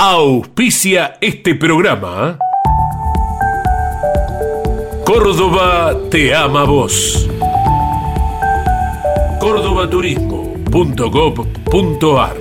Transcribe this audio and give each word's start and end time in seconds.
auspicia 0.00 1.16
este 1.20 1.56
programa. 1.56 2.38
Córdoba 5.04 5.92
te 6.08 6.32
ama 6.32 6.62
vos. 6.62 7.28
cordobaturismo.gov.ar 9.40 12.36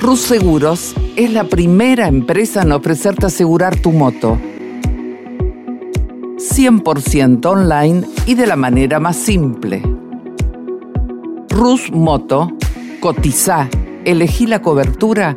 Rus 0.00 0.20
Seguros 0.20 0.96
es 1.14 1.32
la 1.32 1.44
primera 1.44 2.08
empresa 2.08 2.62
en 2.62 2.72
ofrecerte 2.72 3.26
asegurar 3.26 3.80
tu 3.80 3.92
moto. 3.92 4.36
100% 6.36 7.46
online 7.46 8.04
y 8.26 8.34
de 8.34 8.48
la 8.48 8.56
manera 8.56 8.98
más 8.98 9.16
simple. 9.16 9.82
Rus 11.48 11.92
Moto, 11.92 12.50
cotiza, 13.00 13.68
elegí 14.04 14.48
la 14.48 14.62
cobertura 14.62 15.36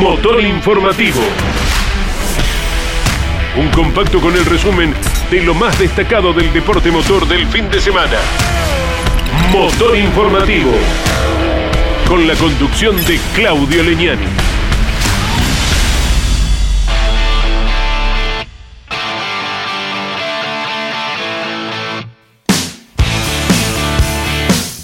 Motor 0.00 0.42
Informativo. 0.42 1.20
Un 3.56 3.68
compacto 3.70 4.20
con 4.20 4.34
el 4.34 4.44
resumen 4.44 4.92
de 5.30 5.40
lo 5.40 5.54
más 5.54 5.78
destacado 5.78 6.32
del 6.32 6.52
deporte 6.52 6.90
motor 6.90 7.26
del 7.28 7.46
fin 7.46 7.70
de 7.70 7.80
semana. 7.80 8.18
Motor 9.52 9.96
Informativo. 9.96 10.72
Con 12.08 12.26
la 12.26 12.34
conducción 12.34 12.96
de 13.04 13.20
Claudio 13.34 13.82
Leñani. 13.84 14.43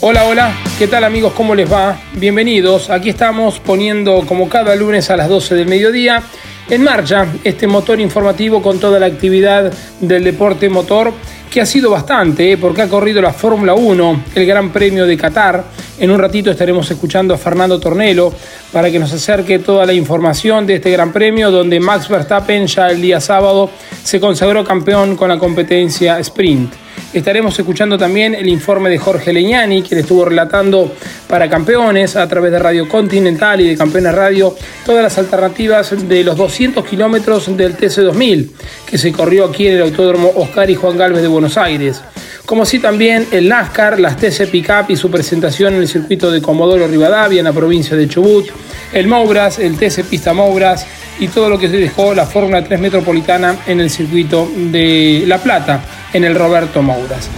Hola, 0.03 0.25
hola, 0.25 0.55
¿qué 0.79 0.87
tal 0.87 1.05
amigos? 1.05 1.34
¿Cómo 1.34 1.55
les 1.55 1.70
va? 1.70 2.01
Bienvenidos. 2.15 2.89
Aquí 2.89 3.11
estamos 3.11 3.61
poniendo 3.61 4.25
como 4.25 4.48
cada 4.48 4.75
lunes 4.75 5.11
a 5.11 5.17
las 5.19 5.29
12 5.29 5.55
del 5.55 5.69
mediodía 5.69 6.23
en 6.70 6.83
marcha 6.83 7.27
este 7.45 7.67
motor 7.67 8.01
informativo 8.01 8.62
con 8.62 8.81
toda 8.81 8.98
la 8.98 9.05
actividad 9.05 9.70
del 10.01 10.25
deporte 10.25 10.70
motor 10.70 11.12
que 11.51 11.61
ha 11.61 11.67
sido 11.67 11.91
bastante, 11.91 12.53
¿eh? 12.53 12.57
porque 12.57 12.81
ha 12.81 12.89
corrido 12.89 13.20
la 13.20 13.34
Fórmula 13.34 13.75
1, 13.75 14.25
el 14.37 14.47
Gran 14.47 14.73
Premio 14.73 15.05
de 15.05 15.19
Qatar. 15.19 15.65
En 15.98 16.11
un 16.11 16.19
ratito 16.19 16.51
estaremos 16.51 16.91
escuchando 16.91 17.35
a 17.35 17.37
Fernando 17.37 17.79
Tornelo 17.79 18.33
para 18.73 18.91
que 18.91 18.98
nos 18.98 19.12
acerque 19.12 19.59
toda 19.59 19.85
la 19.85 19.92
información 19.92 20.67
de 20.67 20.77
este 20.77 20.91
Gran 20.92 21.12
Premio, 21.12 21.51
donde 21.51 21.79
Max 21.79 22.09
Verstappen 22.09 22.67
ya 22.69 22.89
el 22.89 23.03
día 23.03 23.20
sábado 23.20 23.69
se 24.03 24.19
consagró 24.19 24.64
campeón 24.64 25.14
con 25.14 25.29
la 25.29 25.39
competencia 25.39 26.19
sprint. 26.20 26.73
Estaremos 27.12 27.59
escuchando 27.59 27.98
también 27.98 28.34
el 28.34 28.48
informe 28.48 28.89
de 28.89 28.98
Jorge 28.98 29.33
Leñani, 29.33 29.83
quien 29.83 30.01
estuvo 30.01 30.25
relatando 30.25 30.95
para 31.29 31.51
campeones 31.51 32.15
a 32.17 32.29
través 32.29 32.53
de 32.53 32.59
Radio 32.59 32.89
Continental 32.89 33.61
y 33.61 33.69
de 33.69 33.77
Campeones 33.77 34.15
Radio 34.15 34.55
todas 34.87 35.03
las 35.03 35.19
alternativas 35.19 36.09
de 36.09 36.23
los 36.23 36.37
200 36.37 36.87
kilómetros 36.87 37.57
del 37.57 37.77
TC2000 37.77 38.48
que 38.87 38.98
se 38.98 39.12
corrió 39.12 39.47
aquí 39.47 39.67
en 39.67 39.77
el 39.77 39.83
Autódromo 39.83 40.31
Oscar 40.37 40.70
y 40.70 40.77
Juan 40.77 40.97
Galvez 40.97 41.23
de 41.23 41.29
Buenos 41.29 41.57
Aires. 41.57 42.01
Como 42.47 42.63
así 42.63 42.79
también 42.79 43.27
el 43.30 43.48
NASCAR, 43.48 44.01
las 44.01 44.17
TC 44.17 44.48
Pickup 44.51 44.91
y 44.91 44.97
su 44.97 45.11
presentación 45.11 45.74
en 45.74 45.80
el 45.80 45.89
circuito 45.89 46.30
de 46.30 46.41
Comodoro 46.41 46.86
Rivadavia 46.86 47.39
en 47.39 47.45
la 47.45 47.53
provincia 47.53 47.97
de 47.97 48.08
Chubut, 48.08 48.48
el 48.92 49.07
Moubras, 49.07 49.58
el 49.58 49.77
TC 49.77 50.05
Pista 50.05 50.33
Moubras 50.33 50.86
y 51.20 51.29
todo 51.29 51.48
lo 51.48 51.58
que 51.58 51.69
se 51.69 51.77
dejó 51.77 52.14
la 52.14 52.27
Fórmula 52.27 52.64
3 52.64 52.80
Metropolitana 52.80 53.58
en 53.67 53.80
el 53.80 53.91
circuito 53.91 54.48
de 54.57 55.24
La 55.27 55.39
Plata 55.39 55.83
en 56.13 56.25
el 56.25 56.35
Roberto 56.35 56.83
Mouras. 56.83 57.29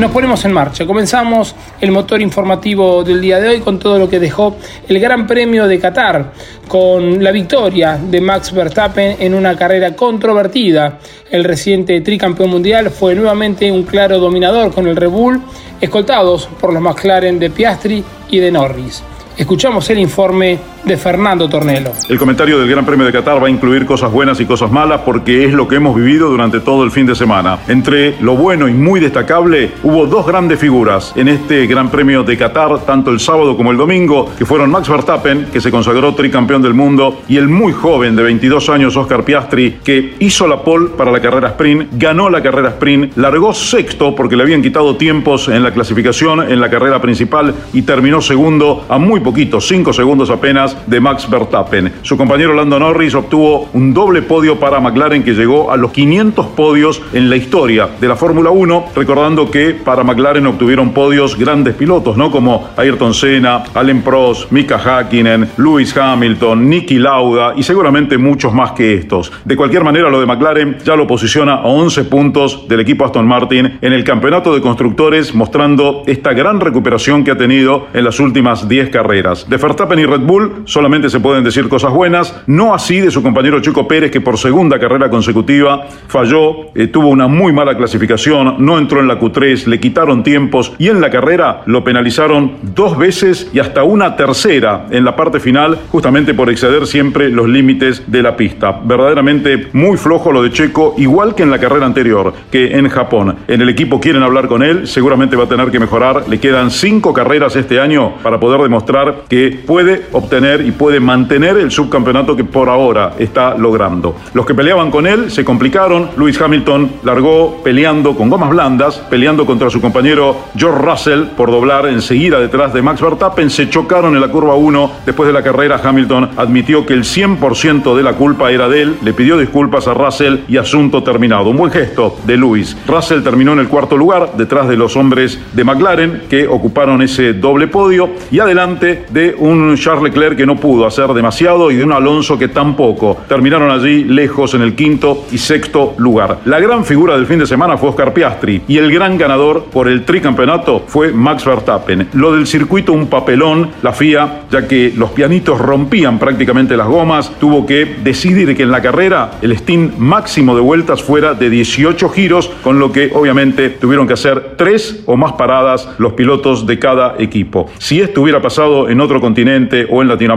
Nos 0.00 0.12
ponemos 0.12 0.42
en 0.46 0.52
marcha, 0.52 0.86
comenzamos 0.86 1.54
el 1.78 1.90
motor 1.90 2.22
informativo 2.22 3.04
del 3.04 3.20
día 3.20 3.38
de 3.38 3.48
hoy 3.50 3.60
con 3.60 3.78
todo 3.78 3.98
lo 3.98 4.08
que 4.08 4.18
dejó 4.18 4.56
el 4.88 4.98
Gran 4.98 5.26
Premio 5.26 5.66
de 5.66 5.78
Qatar, 5.78 6.32
con 6.66 7.22
la 7.22 7.30
victoria 7.30 7.98
de 8.02 8.18
Max 8.18 8.50
Verstappen 8.50 9.16
en 9.20 9.34
una 9.34 9.54
carrera 9.56 9.94
controvertida. 9.94 11.00
El 11.30 11.44
reciente 11.44 12.00
tricampeón 12.00 12.48
mundial 12.48 12.88
fue 12.88 13.14
nuevamente 13.14 13.70
un 13.70 13.82
claro 13.82 14.18
dominador 14.18 14.72
con 14.72 14.86
el 14.86 14.96
Red 14.96 15.10
Bull, 15.10 15.42
escoltados 15.82 16.48
por 16.58 16.72
los 16.72 16.80
McLaren 16.80 17.38
de 17.38 17.50
Piastri 17.50 18.02
y 18.30 18.38
de 18.38 18.50
Norris. 18.50 19.02
Escuchamos 19.36 19.88
el 19.90 19.98
informe 19.98 20.58
de 20.84 20.96
Fernando 20.96 21.48
Tornelo. 21.48 21.92
El 22.08 22.18
comentario 22.18 22.58
del 22.58 22.68
Gran 22.68 22.84
Premio 22.84 23.06
de 23.06 23.12
Qatar 23.12 23.42
va 23.42 23.46
a 23.46 23.50
incluir 23.50 23.86
cosas 23.86 24.10
buenas 24.10 24.40
y 24.40 24.46
cosas 24.46 24.70
malas 24.70 25.02
porque 25.04 25.44
es 25.44 25.52
lo 25.52 25.68
que 25.68 25.76
hemos 25.76 25.94
vivido 25.94 26.28
durante 26.30 26.60
todo 26.60 26.84
el 26.84 26.90
fin 26.90 27.06
de 27.06 27.14
semana. 27.14 27.58
Entre 27.68 28.20
lo 28.20 28.36
bueno 28.36 28.68
y 28.68 28.72
muy 28.72 29.00
destacable, 29.00 29.72
hubo 29.82 30.06
dos 30.06 30.26
grandes 30.26 30.58
figuras 30.58 31.12
en 31.16 31.28
este 31.28 31.66
Gran 31.66 31.90
Premio 31.90 32.22
de 32.22 32.36
Qatar, 32.36 32.80
tanto 32.80 33.10
el 33.10 33.20
sábado 33.20 33.56
como 33.56 33.70
el 33.70 33.76
domingo, 33.76 34.30
que 34.36 34.46
fueron 34.46 34.70
Max 34.70 34.88
Verstappen, 34.88 35.46
que 35.52 35.60
se 35.60 35.70
consagró 35.70 36.14
tricampeón 36.14 36.62
del 36.62 36.74
mundo, 36.74 37.22
y 37.28 37.36
el 37.36 37.48
muy 37.48 37.72
joven 37.72 38.16
de 38.16 38.22
22 38.22 38.68
años 38.70 38.96
Oscar 38.96 39.24
Piastri, 39.24 39.78
que 39.84 40.14
hizo 40.18 40.46
la 40.46 40.62
pole 40.62 40.90
para 40.96 41.10
la 41.10 41.20
carrera 41.20 41.48
sprint, 41.48 41.88
ganó 41.92 42.30
la 42.30 42.42
carrera 42.42 42.70
sprint, 42.70 43.16
largó 43.16 43.52
sexto 43.52 44.14
porque 44.14 44.36
le 44.36 44.42
habían 44.42 44.62
quitado 44.62 44.96
tiempos 44.96 45.48
en 45.48 45.62
la 45.62 45.72
clasificación 45.72 46.50
en 46.50 46.60
la 46.60 46.70
carrera 46.70 47.00
principal 47.00 47.54
y 47.72 47.82
terminó 47.82 48.20
segundo 48.20 48.86
a 48.88 48.98
muy 48.98 49.20
poquito, 49.20 49.60
cinco 49.60 49.92
segundos 49.92 50.30
apenas 50.30 50.69
de 50.86 51.00
Max 51.00 51.28
Verstappen. 51.28 51.92
Su 52.02 52.16
compañero 52.16 52.54
Lando 52.54 52.78
Norris 52.78 53.14
obtuvo 53.14 53.68
un 53.72 53.92
doble 53.94 54.22
podio 54.22 54.58
para 54.58 54.80
McLaren 54.80 55.22
que 55.22 55.34
llegó 55.34 55.70
a 55.70 55.76
los 55.76 55.92
500 55.92 56.46
podios 56.48 57.02
en 57.12 57.30
la 57.30 57.36
historia 57.36 57.88
de 58.00 58.08
la 58.08 58.16
Fórmula 58.16 58.50
1, 58.50 58.86
recordando 58.94 59.50
que 59.50 59.74
para 59.74 60.04
McLaren 60.04 60.46
obtuvieron 60.46 60.92
podios 60.92 61.36
grandes 61.36 61.74
pilotos, 61.74 62.16
¿no? 62.16 62.30
Como 62.30 62.68
Ayrton 62.76 63.14
Senna, 63.14 63.64
Allen 63.74 64.02
Prost, 64.02 64.50
Mika 64.50 64.78
Hakkinen, 64.78 65.48
Lewis 65.56 65.96
Hamilton, 65.96 66.68
Nicky 66.68 66.98
Lauda 66.98 67.54
y 67.56 67.62
seguramente 67.62 68.18
muchos 68.18 68.52
más 68.52 68.72
que 68.72 68.94
estos. 68.94 69.32
De 69.44 69.56
cualquier 69.56 69.84
manera, 69.84 70.10
lo 70.10 70.20
de 70.20 70.26
McLaren 70.26 70.78
ya 70.84 70.96
lo 70.96 71.06
posiciona 71.06 71.54
a 71.54 71.66
11 71.66 72.04
puntos 72.04 72.68
del 72.68 72.80
equipo 72.80 73.04
Aston 73.04 73.26
Martin 73.26 73.78
en 73.80 73.92
el 73.92 74.04
campeonato 74.04 74.54
de 74.54 74.60
constructores, 74.60 75.34
mostrando 75.34 76.02
esta 76.06 76.32
gran 76.32 76.60
recuperación 76.60 77.24
que 77.24 77.30
ha 77.30 77.36
tenido 77.36 77.88
en 77.92 78.04
las 78.04 78.20
últimas 78.20 78.68
10 78.68 78.90
carreras. 78.90 79.48
De 79.48 79.56
Verstappen 79.56 79.98
y 79.98 80.06
Red 80.06 80.20
Bull 80.20 80.59
solamente 80.64 81.10
se 81.10 81.20
pueden 81.20 81.44
decir 81.44 81.68
cosas 81.68 81.92
buenas, 81.92 82.42
no 82.46 82.74
así 82.74 83.00
de 83.00 83.10
su 83.10 83.22
compañero 83.22 83.60
Chico 83.60 83.86
Pérez, 83.86 84.10
que 84.10 84.20
por 84.20 84.38
segunda 84.38 84.78
carrera 84.78 85.10
consecutiva 85.10 85.86
falló, 86.08 86.74
eh, 86.74 86.86
tuvo 86.86 87.08
una 87.08 87.28
muy 87.28 87.52
mala 87.52 87.76
clasificación, 87.76 88.56
no 88.58 88.78
entró 88.78 89.00
en 89.00 89.08
la 89.08 89.18
Q3, 89.18 89.66
le 89.66 89.80
quitaron 89.80 90.22
tiempos 90.22 90.72
y 90.78 90.88
en 90.88 91.00
la 91.00 91.10
carrera 91.10 91.62
lo 91.66 91.84
penalizaron 91.84 92.52
dos 92.62 92.96
veces 92.98 93.50
y 93.52 93.58
hasta 93.58 93.84
una 93.84 94.16
tercera 94.16 94.86
en 94.90 95.04
la 95.04 95.16
parte 95.16 95.40
final, 95.40 95.78
justamente 95.90 96.34
por 96.34 96.50
exceder 96.50 96.86
siempre 96.86 97.30
los 97.30 97.48
límites 97.48 98.04
de 98.06 98.22
la 98.22 98.36
pista. 98.36 98.80
Verdaderamente 98.84 99.68
muy 99.72 99.96
flojo 99.96 100.32
lo 100.32 100.42
de 100.42 100.50
Checo, 100.50 100.94
igual 100.98 101.34
que 101.34 101.42
en 101.42 101.50
la 101.50 101.58
carrera 101.58 101.86
anterior, 101.86 102.32
que 102.50 102.76
en 102.76 102.88
Japón. 102.88 103.36
En 103.48 103.60
el 103.60 103.68
equipo 103.68 104.00
quieren 104.00 104.22
hablar 104.22 104.48
con 104.48 104.62
él, 104.62 104.86
seguramente 104.86 105.36
va 105.36 105.44
a 105.44 105.48
tener 105.48 105.70
que 105.70 105.78
mejorar, 105.78 106.28
le 106.28 106.40
quedan 106.40 106.70
cinco 106.70 107.12
carreras 107.12 107.56
este 107.56 107.80
año 107.80 108.14
para 108.22 108.40
poder 108.40 108.60
demostrar 108.60 109.22
que 109.28 109.60
puede 109.66 110.02
obtener 110.12 110.49
y 110.58 110.72
puede 110.72 110.98
mantener 110.98 111.56
el 111.58 111.70
subcampeonato 111.70 112.34
que 112.34 112.44
por 112.44 112.68
ahora 112.68 113.14
está 113.18 113.56
logrando. 113.56 114.16
Los 114.34 114.44
que 114.44 114.54
peleaban 114.54 114.90
con 114.90 115.06
él 115.06 115.30
se 115.30 115.44
complicaron. 115.44 116.10
Lewis 116.16 116.40
Hamilton 116.40 116.90
largó 117.04 117.62
peleando 117.62 118.16
con 118.16 118.28
gomas 118.28 118.50
blandas, 118.50 118.96
peleando 119.08 119.46
contra 119.46 119.70
su 119.70 119.80
compañero 119.80 120.36
George 120.56 120.82
Russell 120.82 121.22
por 121.36 121.50
doblar 121.50 121.86
enseguida 121.86 122.40
detrás 122.40 122.72
de 122.72 122.82
Max 122.82 123.00
Verstappen. 123.00 123.50
Se 123.50 123.70
chocaron 123.70 124.14
en 124.14 124.20
la 124.20 124.28
curva 124.28 124.54
1. 124.54 124.90
Después 125.06 125.26
de 125.28 125.32
la 125.32 125.42
carrera, 125.42 125.80
Hamilton 125.82 126.30
admitió 126.36 126.84
que 126.84 126.94
el 126.94 127.04
100% 127.04 127.94
de 127.94 128.02
la 128.02 128.14
culpa 128.14 128.50
era 128.50 128.68
de 128.68 128.82
él, 128.82 128.96
le 129.02 129.12
pidió 129.12 129.38
disculpas 129.38 129.86
a 129.86 129.94
Russell 129.94 130.38
y 130.48 130.56
asunto 130.56 131.02
terminado. 131.02 131.50
Un 131.50 131.56
buen 131.56 131.70
gesto 131.70 132.16
de 132.26 132.36
Lewis. 132.36 132.76
Russell 132.86 133.22
terminó 133.22 133.52
en 133.52 133.60
el 133.60 133.68
cuarto 133.68 133.96
lugar, 133.96 134.32
detrás 134.36 134.68
de 134.68 134.76
los 134.76 134.96
hombres 134.96 135.38
de 135.52 135.64
McLaren 135.64 136.22
que 136.28 136.46
ocuparon 136.48 137.02
ese 137.02 137.34
doble 137.34 137.68
podio 137.68 138.10
y 138.30 138.38
adelante 138.38 139.04
de 139.10 139.34
un 139.38 139.76
Charles 139.76 140.04
Leclerc 140.04 140.39
que 140.40 140.46
no 140.46 140.56
pudo 140.56 140.86
hacer 140.86 141.08
demasiado 141.08 141.70
y 141.70 141.76
de 141.76 141.84
un 141.84 141.92
Alonso 141.92 142.38
que 142.38 142.48
tampoco. 142.48 143.18
Terminaron 143.28 143.70
allí 143.70 144.04
lejos 144.04 144.54
en 144.54 144.62
el 144.62 144.74
quinto 144.74 145.26
y 145.30 145.36
sexto 145.36 145.92
lugar. 145.98 146.38
La 146.46 146.58
gran 146.58 146.86
figura 146.86 147.14
del 147.14 147.26
fin 147.26 147.40
de 147.40 147.46
semana 147.46 147.76
fue 147.76 147.90
Oscar 147.90 148.14
Piastri 148.14 148.62
y 148.66 148.78
el 148.78 148.90
gran 148.90 149.18
ganador 149.18 149.64
por 149.64 149.86
el 149.86 150.06
tricampeonato 150.06 150.84
fue 150.86 151.12
Max 151.12 151.44
Verstappen. 151.44 152.08
Lo 152.14 152.32
del 152.32 152.46
circuito 152.46 152.94
un 152.94 153.08
papelón, 153.08 153.70
la 153.82 153.92
FIA, 153.92 154.44
ya 154.50 154.66
que 154.66 154.94
los 154.96 155.10
pianitos 155.10 155.60
rompían 155.60 156.18
prácticamente 156.18 156.74
las 156.74 156.86
gomas, 156.86 157.32
tuvo 157.38 157.66
que 157.66 157.98
decidir 158.02 158.56
que 158.56 158.62
en 158.62 158.70
la 158.70 158.80
carrera 158.80 159.32
el 159.42 159.54
stint 159.58 159.98
máximo 159.98 160.54
de 160.54 160.62
vueltas 160.62 161.02
fuera 161.02 161.34
de 161.34 161.50
18 161.50 162.08
giros, 162.08 162.50
con 162.62 162.78
lo 162.78 162.92
que 162.92 163.10
obviamente 163.12 163.68
tuvieron 163.68 164.06
que 164.06 164.14
hacer 164.14 164.54
tres 164.56 165.02
o 165.04 165.18
más 165.18 165.32
paradas 165.32 165.86
los 165.98 166.14
pilotos 166.14 166.66
de 166.66 166.78
cada 166.78 167.16
equipo. 167.18 167.68
Si 167.76 168.00
esto 168.00 168.22
hubiera 168.22 168.40
pasado 168.40 168.88
en 168.88 169.02
otro 169.02 169.20
continente 169.20 169.86
o 169.90 170.00
en 170.00 170.08
Latinoamérica, 170.08 170.29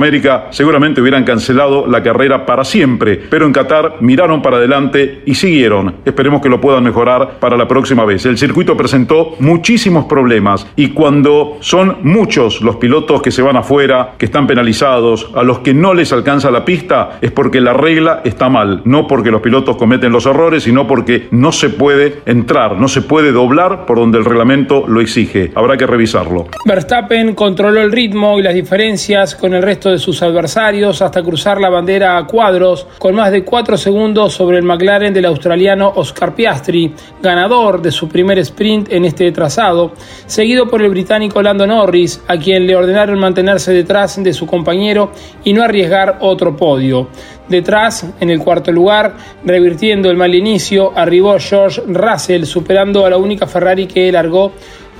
seguramente 0.51 1.01
hubieran 1.01 1.23
cancelado 1.23 1.85
la 1.87 2.01
carrera 2.01 2.45
para 2.45 2.63
siempre, 2.63 3.19
pero 3.29 3.45
en 3.45 3.53
Qatar 3.53 3.97
miraron 4.01 4.41
para 4.41 4.57
adelante 4.57 5.21
y 5.25 5.35
siguieron. 5.35 5.95
Esperemos 6.05 6.41
que 6.41 6.49
lo 6.49 6.59
puedan 6.59 6.83
mejorar 6.83 7.39
para 7.39 7.57
la 7.57 7.67
próxima 7.67 8.05
vez. 8.05 8.25
El 8.25 8.37
circuito 8.37 8.75
presentó 8.75 9.35
muchísimos 9.39 10.05
problemas 10.05 10.65
y 10.75 10.89
cuando 10.89 11.57
son 11.59 11.97
muchos 12.03 12.61
los 12.61 12.77
pilotos 12.77 13.21
que 13.21 13.31
se 13.31 13.41
van 13.41 13.57
afuera, 13.57 14.13
que 14.17 14.25
están 14.25 14.47
penalizados, 14.47 15.29
a 15.35 15.43
los 15.43 15.59
que 15.59 15.73
no 15.73 15.93
les 15.93 16.11
alcanza 16.11 16.49
la 16.51 16.65
pista, 16.65 17.19
es 17.21 17.31
porque 17.31 17.61
la 17.61 17.73
regla 17.73 18.21
está 18.23 18.49
mal, 18.49 18.81
no 18.85 19.07
porque 19.07 19.31
los 19.31 19.41
pilotos 19.41 19.77
cometen 19.77 20.11
los 20.11 20.25
errores, 20.25 20.63
sino 20.63 20.87
porque 20.87 21.27
no 21.31 21.51
se 21.51 21.69
puede 21.69 22.21
entrar, 22.25 22.79
no 22.79 22.87
se 22.87 23.01
puede 23.01 23.31
doblar 23.31 23.85
por 23.85 23.97
donde 23.97 24.17
el 24.17 24.25
reglamento 24.25 24.85
lo 24.87 25.01
exige. 25.01 25.51
Habrá 25.55 25.77
que 25.77 25.85
revisarlo. 25.85 26.47
Verstappen 26.65 27.35
controló 27.35 27.81
el 27.81 27.91
ritmo 27.91 28.39
y 28.39 28.43
las 28.43 28.53
diferencias 28.53 29.35
con 29.35 29.53
el 29.53 29.61
resto 29.61 29.82
de 29.89 29.99
sus 29.99 30.21
adversarios 30.21 31.01
hasta 31.01 31.23
cruzar 31.23 31.59
la 31.59 31.69
bandera 31.69 32.17
a 32.17 32.25
cuadros 32.25 32.87
con 32.99 33.15
más 33.15 33.31
de 33.31 33.43
cuatro 33.43 33.77
segundos 33.77 34.33
sobre 34.33 34.57
el 34.57 34.63
McLaren 34.63 35.13
del 35.13 35.25
australiano 35.25 35.91
Oscar 35.95 36.35
Piastri, 36.35 36.93
ganador 37.21 37.81
de 37.81 37.91
su 37.91 38.07
primer 38.07 38.39
sprint 38.39 38.91
en 38.91 39.05
este 39.05 39.31
trazado, 39.31 39.93
seguido 40.25 40.67
por 40.67 40.81
el 40.81 40.89
británico 40.89 41.41
Lando 41.41 41.67
Norris, 41.67 42.21
a 42.27 42.37
quien 42.37 42.67
le 42.67 42.75
ordenaron 42.75 43.19
mantenerse 43.19 43.73
detrás 43.73 44.21
de 44.23 44.33
su 44.33 44.45
compañero 44.45 45.11
y 45.43 45.53
no 45.53 45.63
arriesgar 45.63 46.17
otro 46.21 46.55
podio. 46.55 47.07
Detrás, 47.47 48.05
en 48.19 48.29
el 48.29 48.39
cuarto 48.39 48.71
lugar, 48.71 49.15
revirtiendo 49.43 50.09
el 50.09 50.17
mal 50.17 50.33
inicio, 50.33 50.93
arribó 50.95 51.37
George 51.39 51.81
Russell, 51.87 52.45
superando 52.45 53.05
a 53.05 53.09
la 53.09 53.17
única 53.17 53.47
Ferrari 53.47 53.85
que 53.85 54.11
largó 54.11 54.53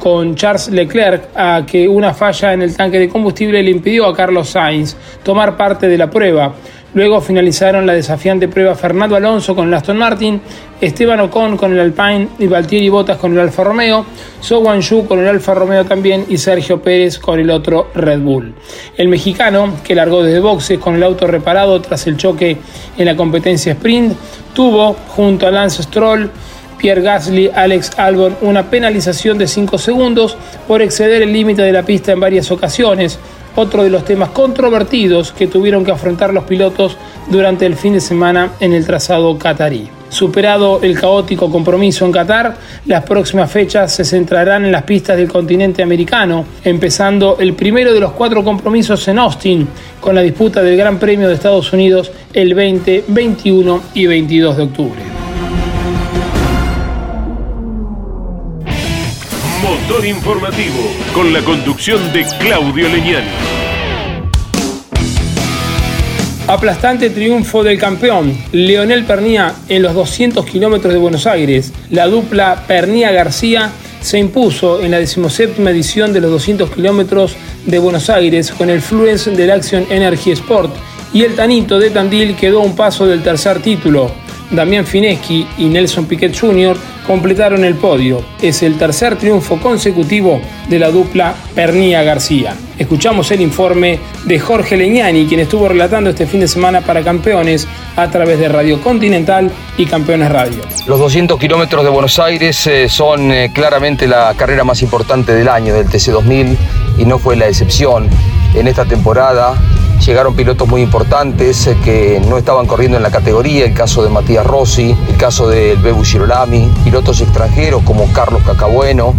con 0.04 0.36
Charles 0.36 0.68
Leclerc 0.68 1.30
a 1.34 1.66
que 1.66 1.88
una 1.88 2.14
falla 2.14 2.52
en 2.52 2.62
el 2.62 2.76
tanque 2.76 3.00
de 3.00 3.08
combustible 3.08 3.64
le 3.64 3.72
impidió 3.72 4.06
a 4.06 4.14
Carlos 4.14 4.50
Sainz 4.50 4.98
tomar 5.24 5.56
parte 5.56 5.88
de 5.88 5.98
la 5.98 6.10
prueba. 6.10 6.54
Luego 6.94 7.22
finalizaron 7.22 7.86
la 7.86 7.94
desafiante 7.94 8.50
prueba 8.50 8.76
Fernando 8.76 9.16
Alonso 9.16 9.56
con 9.56 9.70
el 9.70 9.74
Aston 9.74 9.98
Martin, 9.98 10.42
Esteban 10.82 11.22
Ocon 11.22 11.56
con 11.56 11.72
el 11.72 11.80
Alpine 11.80 12.28
y 12.38 12.48
Valtieri 12.48 12.90
Bottas 12.90 13.18
con 13.18 13.32
el 13.32 13.40
Alfa 13.40 13.64
Romeo, 13.64 14.06
So 14.42 14.60
Wan-Yu 14.60 15.08
con 15.08 15.20
el 15.20 15.28
Alfa 15.30 15.54
Romeo 15.54 15.86
también 15.86 16.26
y 16.28 16.38
Sergio 16.38 16.82
Pérez 16.82 17.18
con 17.18 17.40
el 17.40 17.50
otro 17.50 17.88
Red 17.96 18.20
Bull. 18.20 18.54
El 18.98 19.08
mexicano, 19.08 19.76
que 19.86 19.96
largó 19.96 20.22
desde 20.22 20.42
boxes 20.42 20.80
con 20.80 20.96
el 20.96 21.04
auto 21.04 21.28
reparado 21.28 21.80
tras 21.80 22.06
el 22.08 22.18
choque 22.18 22.58
en 22.98 23.06
la 23.06 23.16
competencia 23.16 23.72
sprint, 23.72 24.18
tuvo 24.54 24.98
junto 25.16 25.48
a 25.48 25.52
Lance 25.52 25.82
Stroll 25.82 26.30
Pierre 26.84 27.02
Gasly, 27.02 27.50
Alex 27.56 27.92
Albon 27.96 28.36
una 28.42 28.70
penalización 28.70 29.38
de 29.38 29.48
5 29.48 29.78
segundos 29.78 30.36
por 30.68 30.82
exceder 30.82 31.22
el 31.22 31.32
límite 31.32 31.62
de 31.62 31.72
la 31.72 31.84
pista 31.84 32.12
en 32.12 32.20
varias 32.20 32.52
ocasiones, 32.52 33.20
otro 33.56 33.84
de 33.84 33.90
los 33.90 34.04
temas 34.04 34.32
controvertidos 34.32 35.32
que 35.32 35.48
tuvieron 35.48 35.86
que 35.86 35.92
afrontar 35.92 36.34
los 36.34 36.44
pilotos 36.44 36.98
durante 37.32 37.66
el 37.66 37.78
fin 37.78 37.94
de 37.94 38.02
semana 38.02 38.56
en 38.60 38.74
el 38.74 38.86
trazado 38.86 39.38
catarí. 39.38 39.88
Superado 40.10 40.82
el 40.84 41.00
caótico 41.00 41.50
compromiso 41.50 42.06
en 42.06 42.12
Qatar, 42.12 42.58
las 42.86 43.06
próximas 43.06 43.50
fechas 43.50 43.96
se 43.96 44.04
centrarán 44.04 44.66
en 44.66 44.74
las 44.74 44.84
pistas 44.84 45.16
del 45.16 45.32
continente 45.32 45.84
americano, 45.84 46.44
empezando 46.66 47.38
el 47.40 47.54
primero 47.54 47.94
de 47.94 48.02
los 48.02 48.12
cuatro 48.12 48.44
compromisos 48.44 49.08
en 49.08 49.20
Austin, 49.20 49.66
con 50.02 50.16
la 50.16 50.22
disputa 50.22 50.62
del 50.62 50.76
Gran 50.76 51.00
Premio 51.00 51.30
de 51.30 51.36
Estados 51.36 51.72
Unidos 51.72 52.12
el 52.34 52.54
20, 52.54 53.06
21 53.08 53.84
y 53.94 54.06
22 54.06 54.58
de 54.58 54.64
octubre. 54.64 55.13
Motor 59.74 60.06
Informativo, 60.06 60.88
con 61.16 61.34
la 61.34 61.42
conducción 61.42 62.14
de 62.14 62.24
Claudio 62.38 62.88
Leñán. 62.90 63.24
Aplastante 66.46 67.10
triunfo 67.10 67.64
del 67.64 67.80
campeón, 67.80 68.38
Leonel 68.52 69.04
Pernía 69.04 69.56
en 69.70 69.82
los 69.82 69.96
200 69.96 70.46
kilómetros 70.46 70.94
de 70.94 71.00
Buenos 71.00 71.26
Aires. 71.26 71.74
La 71.90 72.06
dupla 72.06 72.66
Pernía-García 72.68 73.72
se 74.00 74.20
impuso 74.20 74.80
en 74.80 74.92
la 74.92 75.00
decimoséptima 75.00 75.72
edición 75.72 76.14
de 76.14 76.22
los 76.22 76.30
200 76.30 76.70
kilómetros 76.70 77.36
de 77.66 77.80
Buenos 77.80 78.12
Aires 78.12 78.52
con 78.52 78.70
el 78.70 78.80
Fluence 78.80 79.32
del 79.32 79.50
Action 79.50 79.88
Energy 79.90 80.34
Sport 80.34 80.72
y 81.14 81.24
el 81.24 81.36
Tanito 81.36 81.80
de 81.80 81.90
Tandil 81.90 82.36
quedó 82.36 82.60
un 82.60 82.76
paso 82.76 83.08
del 83.08 83.24
tercer 83.24 83.60
título. 83.60 84.23
Damián 84.54 84.86
Fineschi 84.86 85.48
y 85.58 85.66
Nelson 85.66 86.06
Piquet 86.06 86.38
Jr. 86.40 86.78
completaron 87.08 87.66
el 87.66 87.76
podio. 87.76 88.24
Es 88.42 88.64
el 88.64 88.78
tercer 88.78 89.18
triunfo 89.18 89.60
consecutivo 89.60 90.40
de 90.70 90.80
la 90.80 90.92
dupla 90.92 91.34
Pernía 91.56 92.04
García. 92.04 92.56
Escuchamos 92.78 93.32
el 93.32 93.42
informe 93.42 94.00
de 94.26 94.40
Jorge 94.40 94.78
Leñani, 94.78 95.26
quien 95.26 95.40
estuvo 95.40 95.68
relatando 95.68 96.12
este 96.12 96.28
fin 96.28 96.40
de 96.40 96.48
semana 96.48 96.82
para 96.82 97.04
campeones 97.04 97.68
a 97.96 98.10
través 98.10 98.40
de 98.40 98.48
Radio 98.48 98.82
Continental 98.82 99.52
y 99.78 99.86
Campeones 99.86 100.32
Radio. 100.32 100.62
Los 100.88 101.00
200 101.00 101.40
kilómetros 101.40 101.84
de 101.84 101.90
Buenos 101.90 102.20
Aires 102.20 102.66
eh, 102.68 102.88
son 102.90 103.32
eh, 103.32 103.52
claramente 103.54 104.08
la 104.08 104.34
carrera 104.36 104.64
más 104.64 104.82
importante 104.82 105.34
del 105.34 105.50
año 105.50 105.74
del 105.74 105.88
TC2000 105.88 106.58
y 106.98 107.06
no 107.06 107.20
fue 107.20 107.36
la 107.36 107.48
excepción. 107.48 108.08
En 108.56 108.68
esta 108.68 108.86
temporada 108.86 109.56
Llegaron 110.06 110.36
pilotos 110.36 110.68
muy 110.68 110.82
importantes 110.82 111.66
eh, 111.66 111.78
que 111.82 112.22
no 112.28 112.38
estaban 112.38 112.68
corriendo 112.68 112.98
en 112.98 113.04
la 113.04 113.10
categoría, 113.10 113.64
el 113.64 113.74
caso 113.74 114.04
de 114.04 114.10
Matías 114.10 114.46
Rossi, 114.46 114.94
el 115.08 115.16
caso 115.16 115.48
del 115.48 115.78
Bebu 115.78 116.04
Girolami, 116.04 116.70
pilotos 116.84 117.22
extranjeros 117.22 117.84
como 117.84 118.12
Carlos 118.12 118.42
Cacabueno, 118.46 119.14